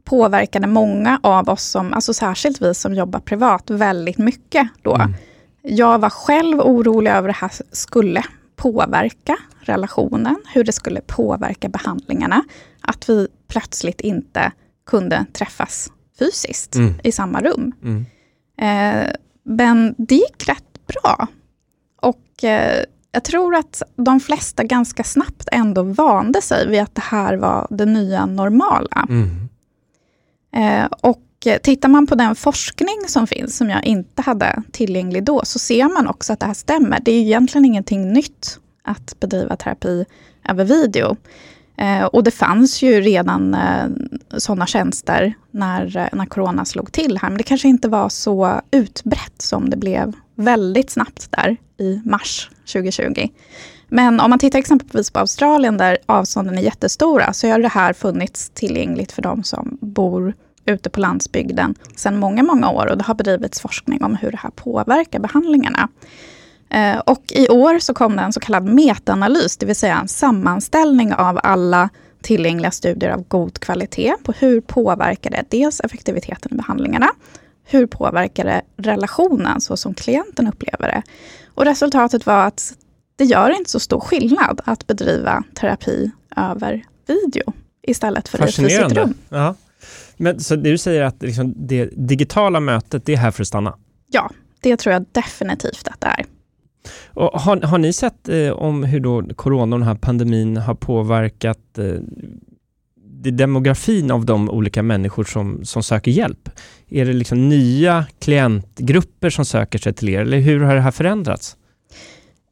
[0.04, 4.96] påverkade många av oss, som, alltså särskilt vi som jobbar privat, väldigt mycket då.
[4.96, 5.14] Mm.
[5.62, 8.24] Jag var själv orolig över det här skulle
[8.56, 12.44] påverka relationen, hur det skulle påverka behandlingarna.
[12.82, 14.52] Att vi plötsligt inte
[14.86, 16.94] kunde träffas fysiskt mm.
[17.04, 17.72] i samma rum.
[17.84, 18.06] Mm.
[18.58, 19.12] Eh,
[19.44, 21.28] men det gick rätt bra.
[22.36, 27.02] Och eh, jag tror att de flesta ganska snabbt ändå vande sig vid att det
[27.02, 29.08] här var det nya normala.
[29.10, 29.50] Mm.
[30.56, 31.22] Eh, och
[31.64, 35.94] tittar man på den forskning som finns, som jag inte hade tillgänglig då, så ser
[35.94, 37.00] man också att det här stämmer.
[37.06, 40.06] Det är egentligen ingenting nytt att bedriva terapi
[40.50, 41.18] över video.
[41.78, 43.88] Eh, och det fanns ju redan eh,
[44.38, 49.42] sådana tjänster när, när corona slog till här, men det kanske inte var så utbrett
[49.42, 53.28] som det blev väldigt snabbt där i mars 2020.
[53.88, 57.94] Men om man tittar exempelvis på Australien där avstånden är jättestora, så har det här
[57.94, 60.34] funnits tillgängligt för de som bor
[60.66, 64.38] ute på landsbygden sedan många, många år och det har bedrivits forskning om hur det
[64.38, 65.90] här påverkar behandlingarna.
[66.70, 70.08] Eh, och i år så kom det en så kallad metaanalys, det vill säga en
[70.08, 71.90] sammanställning av alla
[72.22, 77.08] tillgängliga studier av god kvalitet på hur påverkar det dels effektiviteten i behandlingarna,
[77.66, 81.04] hur påverkar det relationen så som klienten upplever det.
[81.54, 82.74] Och resultatet var att
[83.16, 88.56] det gör inte så stor skillnad att bedriva terapi över video istället för i ett
[88.56, 89.14] fysiskt rum.
[89.30, 89.56] Ja.
[90.18, 93.76] Men så du säger att liksom det digitala mötet, det är här för att stanna?
[94.08, 96.26] Ja, det tror jag definitivt att det är.
[97.08, 100.76] Och har, har ni sett eh, om hur då corona och den här pandemin har
[100.76, 101.86] påverkat eh,
[103.32, 106.50] demografin av de olika människor som, som söker hjälp?
[106.90, 110.92] Är det liksom nya klientgrupper som söker sig till er, eller hur har det här
[110.92, 111.58] förändrats?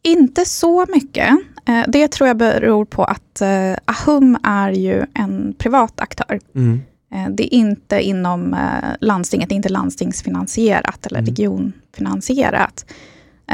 [0.04, 1.30] Inte så mycket.
[1.66, 6.40] Eh, det tror jag beror på att eh, Ahum är ju en privat aktör.
[6.56, 6.82] Mm.
[7.14, 8.56] Eh, det är inte inom
[9.00, 11.30] landstinget, det är inte landstingsfinansierat eller mm.
[11.30, 12.86] regionfinansierat.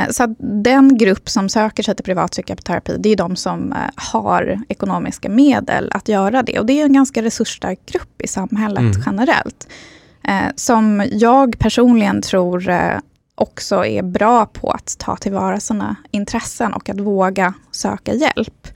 [0.09, 5.91] Så den grupp som söker sig till privatpsykoterapi, det är de som har ekonomiska medel
[5.93, 6.59] att göra det.
[6.59, 9.01] Och det är en ganska resursstark grupp i samhället mm.
[9.05, 9.67] generellt.
[10.55, 12.71] Som jag personligen tror
[13.39, 18.67] också är bra på att ta tillvara sina intressen och att våga söka hjälp.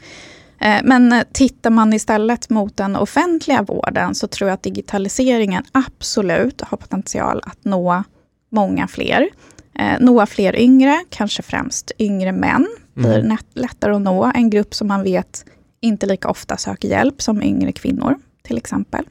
[0.60, 6.62] Eh, men tittar man istället mot den offentliga vården så tror jag att digitaliseringen absolut
[6.62, 8.04] har potential att nå
[8.50, 9.30] många fler.
[9.80, 13.38] Eh, nå fler yngre, kanske främst yngre män, blir mm.
[13.54, 14.32] lättare att nå.
[14.36, 15.46] En grupp som man vet
[15.82, 19.06] inte lika ofta söker hjälp som yngre kvinnor till exempel.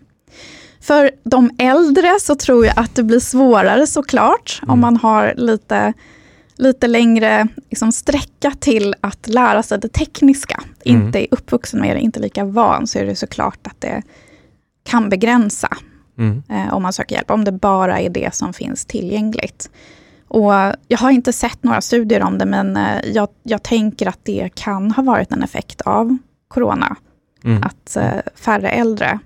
[0.80, 4.72] För de äldre så tror jag att det blir svårare såklart, mm.
[4.72, 5.92] om man har lite,
[6.56, 10.62] lite längre liksom, sträcka till att lära sig det tekniska.
[10.84, 11.02] Mm.
[11.02, 14.02] Inte är uppvuxen med det, inte lika van, så är det såklart att det
[14.84, 15.68] kan begränsa
[16.18, 16.42] mm.
[16.48, 19.70] eh, om man söker hjälp, om det bara är det som finns tillgängligt.
[20.33, 20.53] Och
[20.89, 24.49] jag har inte sett några studier om det, men eh, jag, jag tänker att det
[24.55, 26.18] kan ha varit en effekt av
[26.49, 26.97] corona.
[27.45, 27.62] Mm.
[27.62, 29.18] Att eh, färre äldre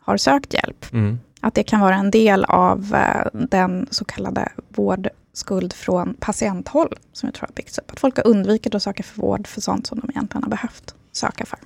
[0.00, 0.92] har sökt hjälp.
[0.92, 1.18] Mm.
[1.40, 7.26] Att det kan vara en del av eh, den så kallade vårdskuld från patienthåll, som
[7.26, 7.90] jag tror har byggts upp.
[7.90, 10.94] Att folk har undvikit att söka för vård för sånt som de egentligen har behövt
[11.12, 11.58] söka för.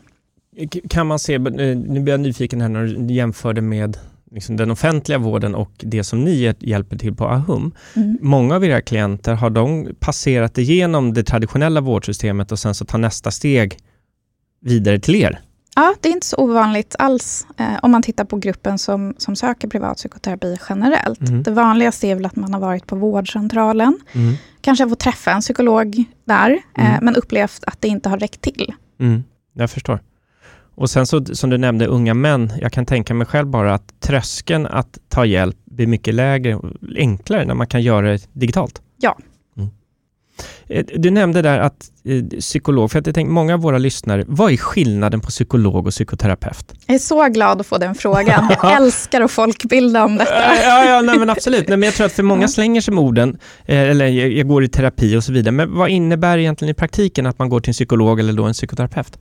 [0.89, 3.99] Kan man se, nu blir jag nyfiken här när du jämförde med
[4.35, 7.75] liksom den offentliga vården och det som ni hjälper till på Ahum.
[7.97, 8.19] Mm.
[8.21, 12.99] Många av era klienter, har de passerat igenom det traditionella vårdsystemet och sen så tar
[12.99, 13.79] nästa steg
[14.61, 15.41] vidare till er?
[15.75, 19.37] Ja, det är inte så ovanligt alls eh, om man tittar på gruppen som, som
[19.37, 21.29] söker privatpsykoterapi generellt.
[21.29, 21.43] Mm.
[21.43, 24.35] Det vanligaste är väl att man har varit på vårdcentralen, mm.
[24.61, 27.05] kanske fått träffa en psykolog där, eh, mm.
[27.05, 28.75] men upplevt att det inte har räckt till.
[29.01, 29.25] Mm.
[29.55, 30.01] Jag förstår.
[30.75, 32.53] Och sen så, som du nämnde, unga män.
[32.61, 36.61] Jag kan tänka mig själv bara att tröskeln att ta hjälp blir mycket lägre
[36.97, 38.83] enklare när man kan göra det digitalt.
[38.97, 39.19] Ja,
[40.69, 44.25] Eh, du nämnde där att eh, psykolog, för att jag tänkte många av våra lyssnare,
[44.27, 46.75] vad är skillnaden på psykolog och psykoterapeut?
[46.87, 48.49] Jag är så glad att få den frågan.
[48.63, 50.57] Jag älskar att folkbilda om detta.
[50.63, 51.69] ja, ja nej, men absolut.
[51.69, 54.65] Nej, men jag tror att för många slänger sig med orden, eh, eller jag går
[54.65, 55.53] i terapi och så vidare.
[55.53, 58.53] Men vad innebär egentligen i praktiken att man går till en psykolog eller då en
[58.53, 59.19] psykoterapeut?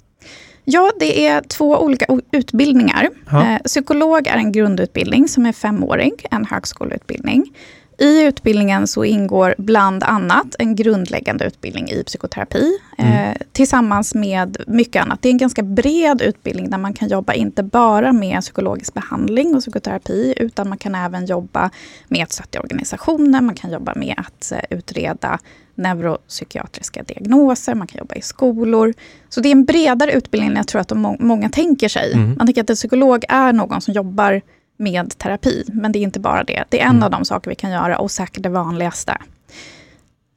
[0.65, 3.09] Ja, det är två olika utbildningar.
[3.31, 3.59] Ja.
[3.65, 7.53] Psykolog är en grundutbildning som är femårig, en högskoleutbildning.
[8.01, 13.13] I utbildningen så ingår bland annat en grundläggande utbildning i psykoterapi mm.
[13.13, 15.21] eh, tillsammans med mycket annat.
[15.21, 19.55] Det är en ganska bred utbildning där man kan jobba inte bara med psykologisk behandling
[19.55, 21.69] och psykoterapi utan man kan även jobba
[22.07, 25.39] med att stötta organisationer, man kan jobba med att eh, utreda
[25.75, 28.93] neuropsykiatriska diagnoser, man kan jobba i skolor.
[29.29, 32.13] Så det är en bredare utbildning än jag tror att de må många tänker sig.
[32.13, 32.35] Mm.
[32.37, 34.41] Man tänker att en psykolog är någon som jobbar
[34.77, 35.63] med terapi.
[35.67, 36.63] Men det är inte bara det.
[36.69, 37.03] Det är en mm.
[37.03, 39.17] av de saker vi kan göra och säkert det vanligaste.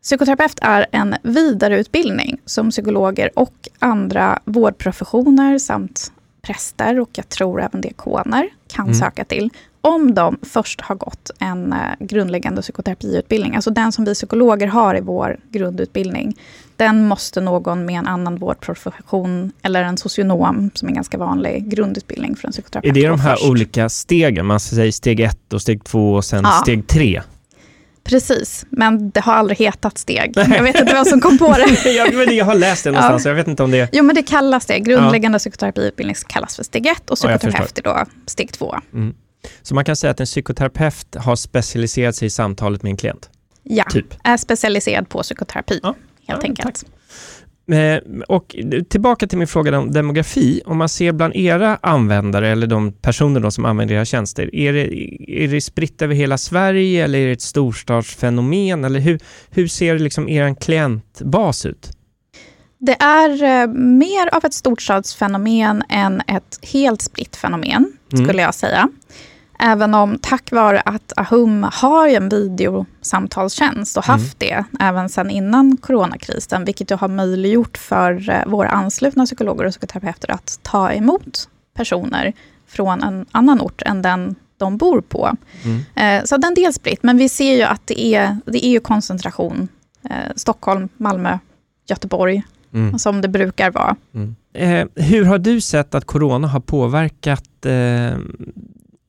[0.03, 6.13] Psykoterapeut är en vidareutbildning som psykologer och andra vårdprofessioner samt
[6.43, 8.95] präster och jag tror även diakoner kan mm.
[8.95, 9.51] söka till
[9.85, 14.97] om de först har gått en uh, grundläggande psykoterapiutbildning, alltså den som vi psykologer har
[14.97, 16.37] i vår grundutbildning,
[16.77, 21.69] den måste någon med en annan vårdprofession eller en socionom, som är en ganska vanlig
[21.69, 22.97] grundutbildning för en psykoterapeut.
[22.97, 23.49] Är det de här först.
[23.49, 24.47] olika stegen?
[24.47, 26.61] Man säger steg ett och steg två och sen ja.
[26.63, 27.23] steg tre?
[28.05, 30.33] Precis, men det har aldrig hetat steg.
[30.37, 31.91] Jag vet inte vem som kom på det.
[31.95, 33.31] jag, jag har läst det någonstans, ja.
[33.31, 33.89] jag vet inte om det...
[33.93, 34.79] Jo, men det kallas det.
[34.79, 35.39] Grundläggande ja.
[35.39, 38.77] psykoterapiutbildning kallas för steg ett och psykoterapeut är då steg två.
[38.93, 39.15] Mm.
[39.63, 43.31] Så man kan säga att en psykoterapeut har specialiserat sig i samtalet med en klient?
[43.63, 44.07] Ja, typ.
[44.25, 45.95] är specialiserad på psykoterapi, ja.
[46.27, 46.85] helt ja, enkelt.
[47.73, 48.57] Eh, och
[48.89, 50.63] tillbaka till min fråga om demografi.
[50.67, 54.73] Om man ser bland era användare eller de personer då som använder era tjänster, är
[54.73, 54.87] det,
[55.45, 58.85] är det spritt över hela Sverige eller är det ett storstadsfenomen?
[58.85, 59.21] Eller hur,
[59.51, 61.91] hur ser liksom er klientbas ut?
[62.79, 68.25] Det är eh, mer av ett storstadsfenomen än ett helt spritt fenomen, mm.
[68.25, 68.89] skulle jag säga.
[69.59, 74.65] Även om tack vare att Ahum har en videosamtalstjänst och haft mm.
[74.79, 80.31] det även sedan innan coronakrisen, vilket har möjliggjort för eh, våra anslutna psykologer och psykoterapeuter
[80.31, 82.33] att ta emot personer
[82.67, 85.37] från en annan ort än den de bor på.
[85.65, 85.85] Mm.
[85.95, 88.81] Eh, så den är spritt, men vi ser ju att det är, det är ju
[88.81, 89.69] koncentration.
[90.11, 91.39] Eh, Stockholm, Malmö,
[91.89, 92.43] Göteborg,
[92.73, 92.99] mm.
[92.99, 93.97] som det brukar vara.
[94.15, 94.37] Mm.
[94.53, 98.19] Eh, hur har du sett att corona har påverkat eh,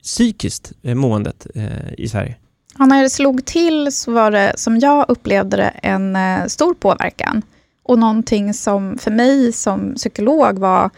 [0.05, 2.35] psykiskt eh, måendet eh, i Sverige?
[2.77, 6.73] Ja, när det slog till så var det, som jag upplevde det, en eh, stor
[6.73, 7.41] påverkan.
[7.83, 10.89] Och någonting som för mig som psykolog var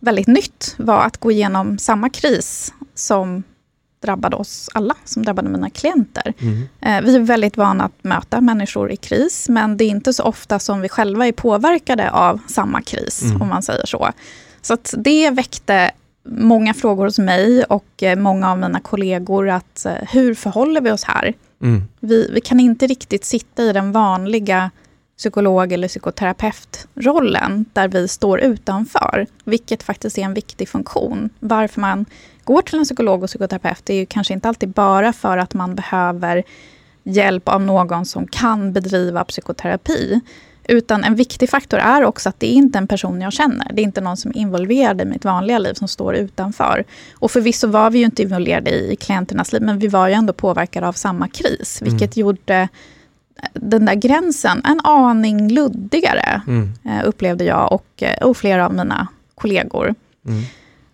[0.00, 3.42] väldigt nytt var att gå igenom samma kris som
[4.02, 6.34] drabbade oss alla, som drabbade mina klienter.
[6.38, 7.04] Mm.
[7.04, 10.58] vi är väldigt vana att möta människor i kris, men det är inte så ofta
[10.58, 13.42] som vi själva är påverkade av samma kris, mm.
[13.42, 14.10] om man säger så.
[14.62, 15.90] Så det väckte
[16.24, 20.90] många frågor hos mig och eh, många av mina kollegor att eh, hur förhåller vi
[20.90, 21.34] oss här?
[21.62, 21.82] Mm.
[22.00, 24.70] Vi, vi kan inte riktigt sitta i den vanliga
[25.18, 31.30] psykolog eller psykoterapeutrollen där vi står utanför, vilket faktiskt är en viktig funktion.
[31.40, 32.06] Varför man
[32.44, 35.74] går till en psykolog och psykoterapeut är ju kanske inte alltid bara för att man
[35.74, 36.42] behöver
[37.04, 40.20] hjälp av någon som kan bedriva psykoterapi,
[40.64, 43.72] utan en viktig faktor är också att det är inte en person jag känner.
[43.72, 46.84] Det är inte någon som är involverad i mitt vanliga liv som står utanför.
[47.14, 50.32] Och förvisso var vi ju inte involverade i klienternas liv, men vi var ju ändå
[50.32, 51.82] påverkade av samma kris.
[51.82, 51.92] Mm.
[51.92, 52.68] Vilket gjorde
[53.52, 56.72] den där gränsen en aning luddigare, mm.
[56.84, 59.94] Eh, upplevde jag och, eh, och flera av mina kollegor.
[60.26, 60.42] Mm.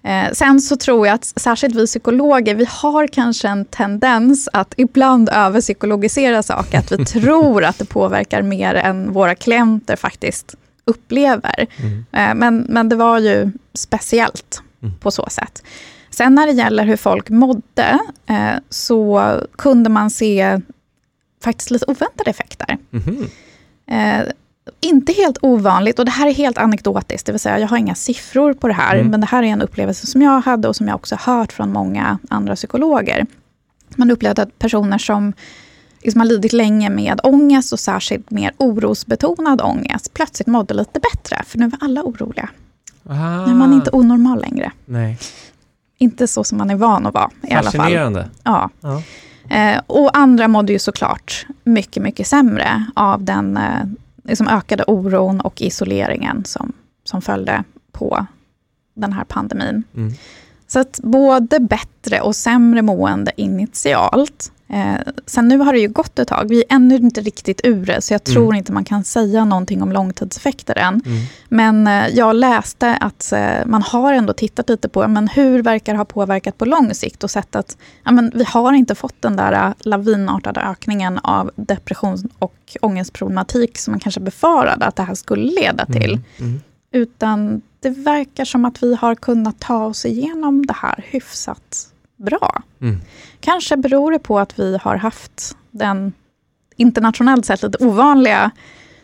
[0.08, 4.74] Eh, sen så tror jag att särskilt vi psykologer, vi har kanske en tendens att
[4.76, 6.78] ibland överpsykologisera saker.
[6.78, 10.54] Att vi tror att det påverkar mer än våra klienter faktiskt
[10.84, 11.66] upplever.
[11.76, 12.04] Mm.
[12.12, 14.94] Eh, men, men det var ju speciellt mm.
[14.94, 15.62] på så sätt.
[16.10, 20.60] Sen när det gäller hur folk mådde, eh, så kunde man se
[21.44, 22.78] faktiskt lite oväntade effekter.
[22.92, 23.28] Mm.
[24.80, 27.94] Inte helt ovanligt, och det här är helt anekdotiskt, det vill säga jag har inga
[27.94, 29.10] siffror på det här, mm.
[29.10, 31.72] men det här är en upplevelse som jag hade och som jag också hört från
[31.72, 33.26] många andra psykologer.
[33.96, 35.32] Man upplevde att personer som
[36.02, 41.42] liksom har lidit länge med ångest och särskilt mer orosbetonad ångest, plötsligt mådde lite bättre,
[41.46, 42.48] för nu var alla oroliga.
[43.08, 43.46] Ah.
[43.46, 44.72] Nu är man inte onormal längre.
[44.84, 45.18] Nej.
[45.98, 47.80] Inte så som man är van att vara i alla fall.
[47.80, 48.28] Fascinerande.
[48.42, 48.70] Ja.
[48.80, 49.02] ja.
[49.50, 53.84] Eh, och andra mådde ju såklart mycket, mycket sämre av den eh,
[54.28, 56.72] liksom ökade oron och isoleringen som,
[57.04, 58.26] som följde på
[58.94, 59.82] den här pandemin.
[59.96, 60.12] Mm.
[60.66, 64.52] Så att både bättre och sämre mående initialt.
[64.70, 67.86] Eh, sen nu har det ju gått ett tag, vi är ännu inte riktigt ur
[67.86, 68.54] det, så jag tror mm.
[68.54, 71.02] inte man kan säga någonting om långtidseffekter än.
[71.06, 71.24] Mm.
[71.48, 75.94] Men eh, jag läste att eh, man har ändå tittat lite på men hur verkar
[75.94, 79.36] ha påverkat på lång sikt och sett att ja, men vi har inte fått den
[79.36, 85.14] där eh, lavinartade ökningen av depression och ångestproblematik som man kanske befarade att det här
[85.14, 86.12] skulle leda till.
[86.12, 86.24] Mm.
[86.38, 86.60] mm.
[86.92, 92.62] Utan det verkar som att vi har kunnat ta oss igenom det här hyfsat bra.
[93.40, 96.12] Kanske beror det på att vi har haft den
[96.76, 98.50] internationellt sett lite ovanliga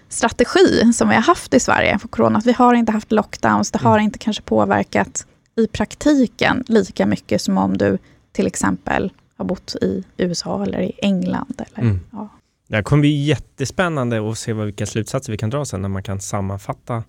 [0.09, 2.43] strategi som vi har haft i Sverige för corona.
[2.45, 4.05] vi har inte haft lockdowns, det har mm.
[4.05, 5.27] inte kanske påverkat
[5.57, 7.99] i praktiken lika mycket som om du
[8.33, 11.63] till exempel har bott i USA eller i England.
[11.67, 12.01] Eller, mm.
[12.13, 12.29] ja.
[12.69, 16.21] Det kommer bli jättespännande att se vilka slutsatser vi kan dra sen när man kan
[16.21, 17.05] sammanfatta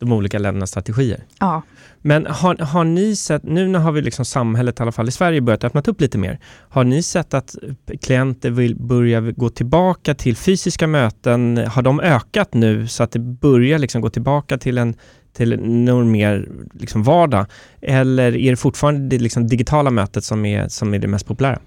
[0.00, 1.24] de olika ländernas strategier.
[1.38, 1.62] Ja.
[2.02, 5.12] Men har, har ni sett, nu när har vi liksom samhället i alla fall i
[5.12, 6.38] Sverige börjat öppna upp lite mer.
[6.68, 7.56] Har ni sett att
[8.02, 11.56] klienter vill börja gå tillbaka till fysiska möten?
[11.56, 14.94] Har de ökat nu så att det börjar liksom gå tillbaka till en
[15.32, 17.46] till någon mer liksom vardag?
[17.80, 21.58] Eller är det fortfarande det liksom digitala mötet som är, som är det mest populära?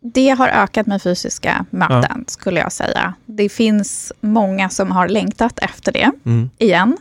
[0.00, 2.24] Det har ökat med fysiska möten, ja.
[2.26, 3.14] skulle jag säga.
[3.26, 6.50] Det finns många som har längtat efter det mm.
[6.58, 6.96] igen.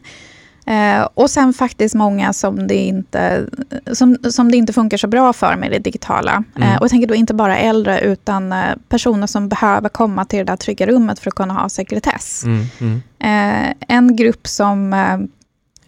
[0.65, 3.45] Eh, och sen faktiskt många som det, inte,
[3.91, 6.43] som, som det inte funkar så bra för med det digitala.
[6.55, 6.69] Mm.
[6.69, 10.39] Eh, och jag tänker då inte bara äldre, utan eh, personer som behöver komma till
[10.39, 12.43] det där trygga rummet för att kunna ha sekretess.
[12.43, 12.65] Mm.
[12.79, 13.01] Mm.
[13.19, 15.17] Eh, en grupp som eh,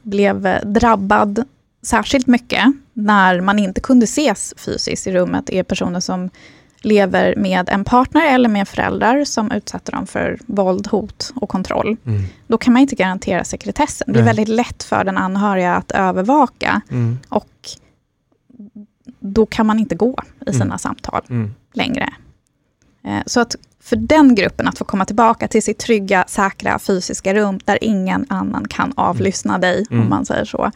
[0.01, 1.43] blev drabbad
[1.81, 6.29] särskilt mycket när man inte kunde ses fysiskt i rummet är personer som
[6.85, 11.97] lever med en partner eller med föräldrar som utsätter dem för våld, hot och kontroll.
[12.05, 12.23] Mm.
[12.47, 14.13] Då kan man inte garantera sekretessen.
[14.13, 16.81] Det är väldigt lätt för den anhöriga att övervaka.
[16.91, 17.19] Mm.
[17.29, 17.69] Och
[19.19, 20.77] då kan man inte gå i sina mm.
[20.77, 21.53] samtal mm.
[21.73, 22.13] längre.
[23.03, 27.33] Eh, så att för den gruppen att få komma tillbaka till sitt trygga, säkra fysiska
[27.33, 30.09] rum, där ingen annan kan avlyssna dig, om mm.
[30.09, 30.71] man säger så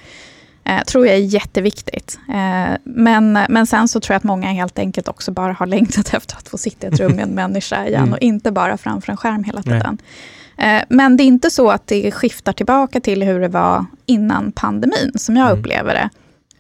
[0.70, 2.20] eh, tror jag är jätteviktigt.
[2.30, 6.14] Eh, men, men sen så tror jag att många helt enkelt också bara har längtat
[6.14, 8.14] efter att få sitta i ett rum med en människa igen mm.
[8.14, 9.98] och inte bara framför en skärm hela tiden.
[10.58, 14.52] Eh, men det är inte så att det skiftar tillbaka till hur det var innan
[14.52, 15.60] pandemin, som jag mm.
[15.60, 16.10] upplever det.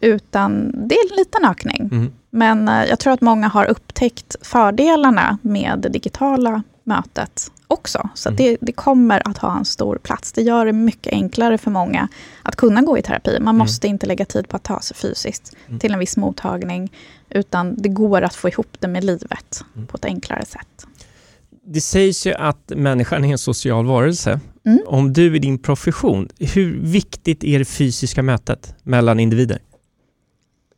[0.01, 1.89] Utan det är en liten ökning.
[1.91, 2.13] Mm.
[2.29, 8.09] Men eh, jag tror att många har upptäckt fördelarna med det digitala mötet också.
[8.15, 8.37] Så mm.
[8.37, 10.31] det, det, kommer att ha en stor plats.
[10.31, 12.07] Det gör det mycket enklare för många
[12.43, 13.31] att kunna gå i terapi.
[13.31, 13.57] Man mm.
[13.57, 15.79] måste inte lägga tid på att ta sig fysiskt mm.
[15.79, 16.91] till en viss mottagning.
[17.29, 19.87] Utan det går att få ihop det med livet mm.
[19.87, 20.87] på ett enklare sätt.
[21.65, 24.39] Det sägs ju att människan är en social varelse.
[24.65, 24.79] Mm.
[24.87, 29.59] Om du i din profession, hur viktigt är det fysiska mötet mellan individer?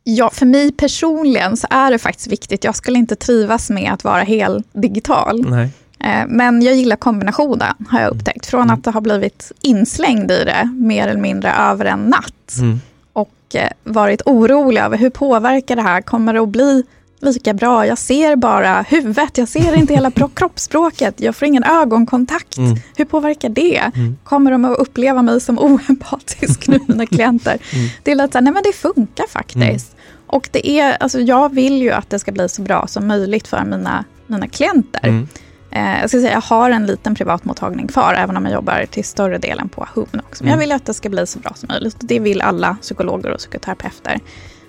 [0.04, 2.64] Ja, för mig personligen så är det faktiskt viktigt.
[2.64, 5.50] Jag skulle inte trivas med att vara helt digital.
[5.50, 5.70] Nej.
[6.04, 8.46] Eh, men jag gillar kombinationen, har jag upptäckt.
[8.46, 8.74] Från mm.
[8.74, 12.56] att ha blivit inslängd i det, mer eller mindre över en natt.
[12.58, 12.80] Mm.
[13.12, 16.00] Och eh, varit orolig över hur påverkar det här?
[16.00, 16.82] Kommer det att bli
[17.20, 17.86] lika bra?
[17.86, 21.20] Jag ser bara huvudet, jag ser inte hela kroppsspråket.
[21.20, 22.58] Jag får ingen ögonkontakt.
[22.58, 22.76] Mm.
[22.96, 23.78] Hur påverkar det?
[23.94, 24.16] Mm.
[24.24, 27.58] Kommer de att uppleva mig som oempatisk nu, mina klienter?
[27.72, 27.88] Mm.
[28.02, 29.92] Det är lite så här, nej men det funkar faktiskt.
[29.92, 30.26] Mm.
[30.26, 33.48] Och det är, alltså jag vill ju att det ska bli så bra som möjligt
[33.48, 35.26] för mina, mina klienter.
[35.72, 39.04] Eh, jag ska säga, jag har en liten privatmottagning kvar, även om jag jobbar till
[39.04, 40.44] större delen på HUM också.
[40.44, 40.58] Men jag mm.
[40.58, 41.96] vill att det ska bli så bra som möjligt.
[42.00, 44.20] Det vill alla psykologer och psykoterapeuter.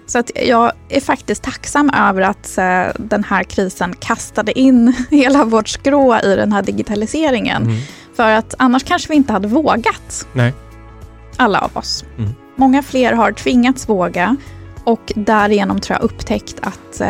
[0.05, 5.45] Så att jag är faktiskt tacksam över att eh, den här krisen kastade in hela
[5.45, 7.63] vårt skrå i den här digitaliseringen.
[7.63, 7.77] Mm.
[8.15, 10.27] För att annars kanske vi inte hade vågat.
[10.33, 10.53] Nej.
[11.37, 12.05] Alla av oss.
[12.17, 12.29] Mm.
[12.55, 14.35] Många fler har tvingats våga
[14.83, 17.07] och därigenom tror jag upptäckt att eh,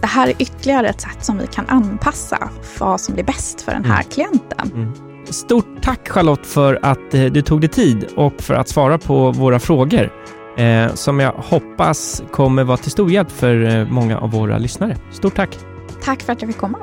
[0.00, 3.72] det här är ytterligare ett sätt som vi kan anpassa vad som blir bäst för
[3.72, 4.10] den här mm.
[4.10, 4.70] klienten.
[4.74, 4.92] Mm.
[5.24, 9.30] Stort tack Charlotte för att eh, du tog dig tid och för att svara på
[9.30, 10.12] våra frågor
[10.56, 14.96] eh, som jag hoppas kommer vara till stor hjälp för eh, många av våra lyssnare.
[15.12, 15.58] Stort tack!
[16.04, 16.78] Tack för att jag fick komma.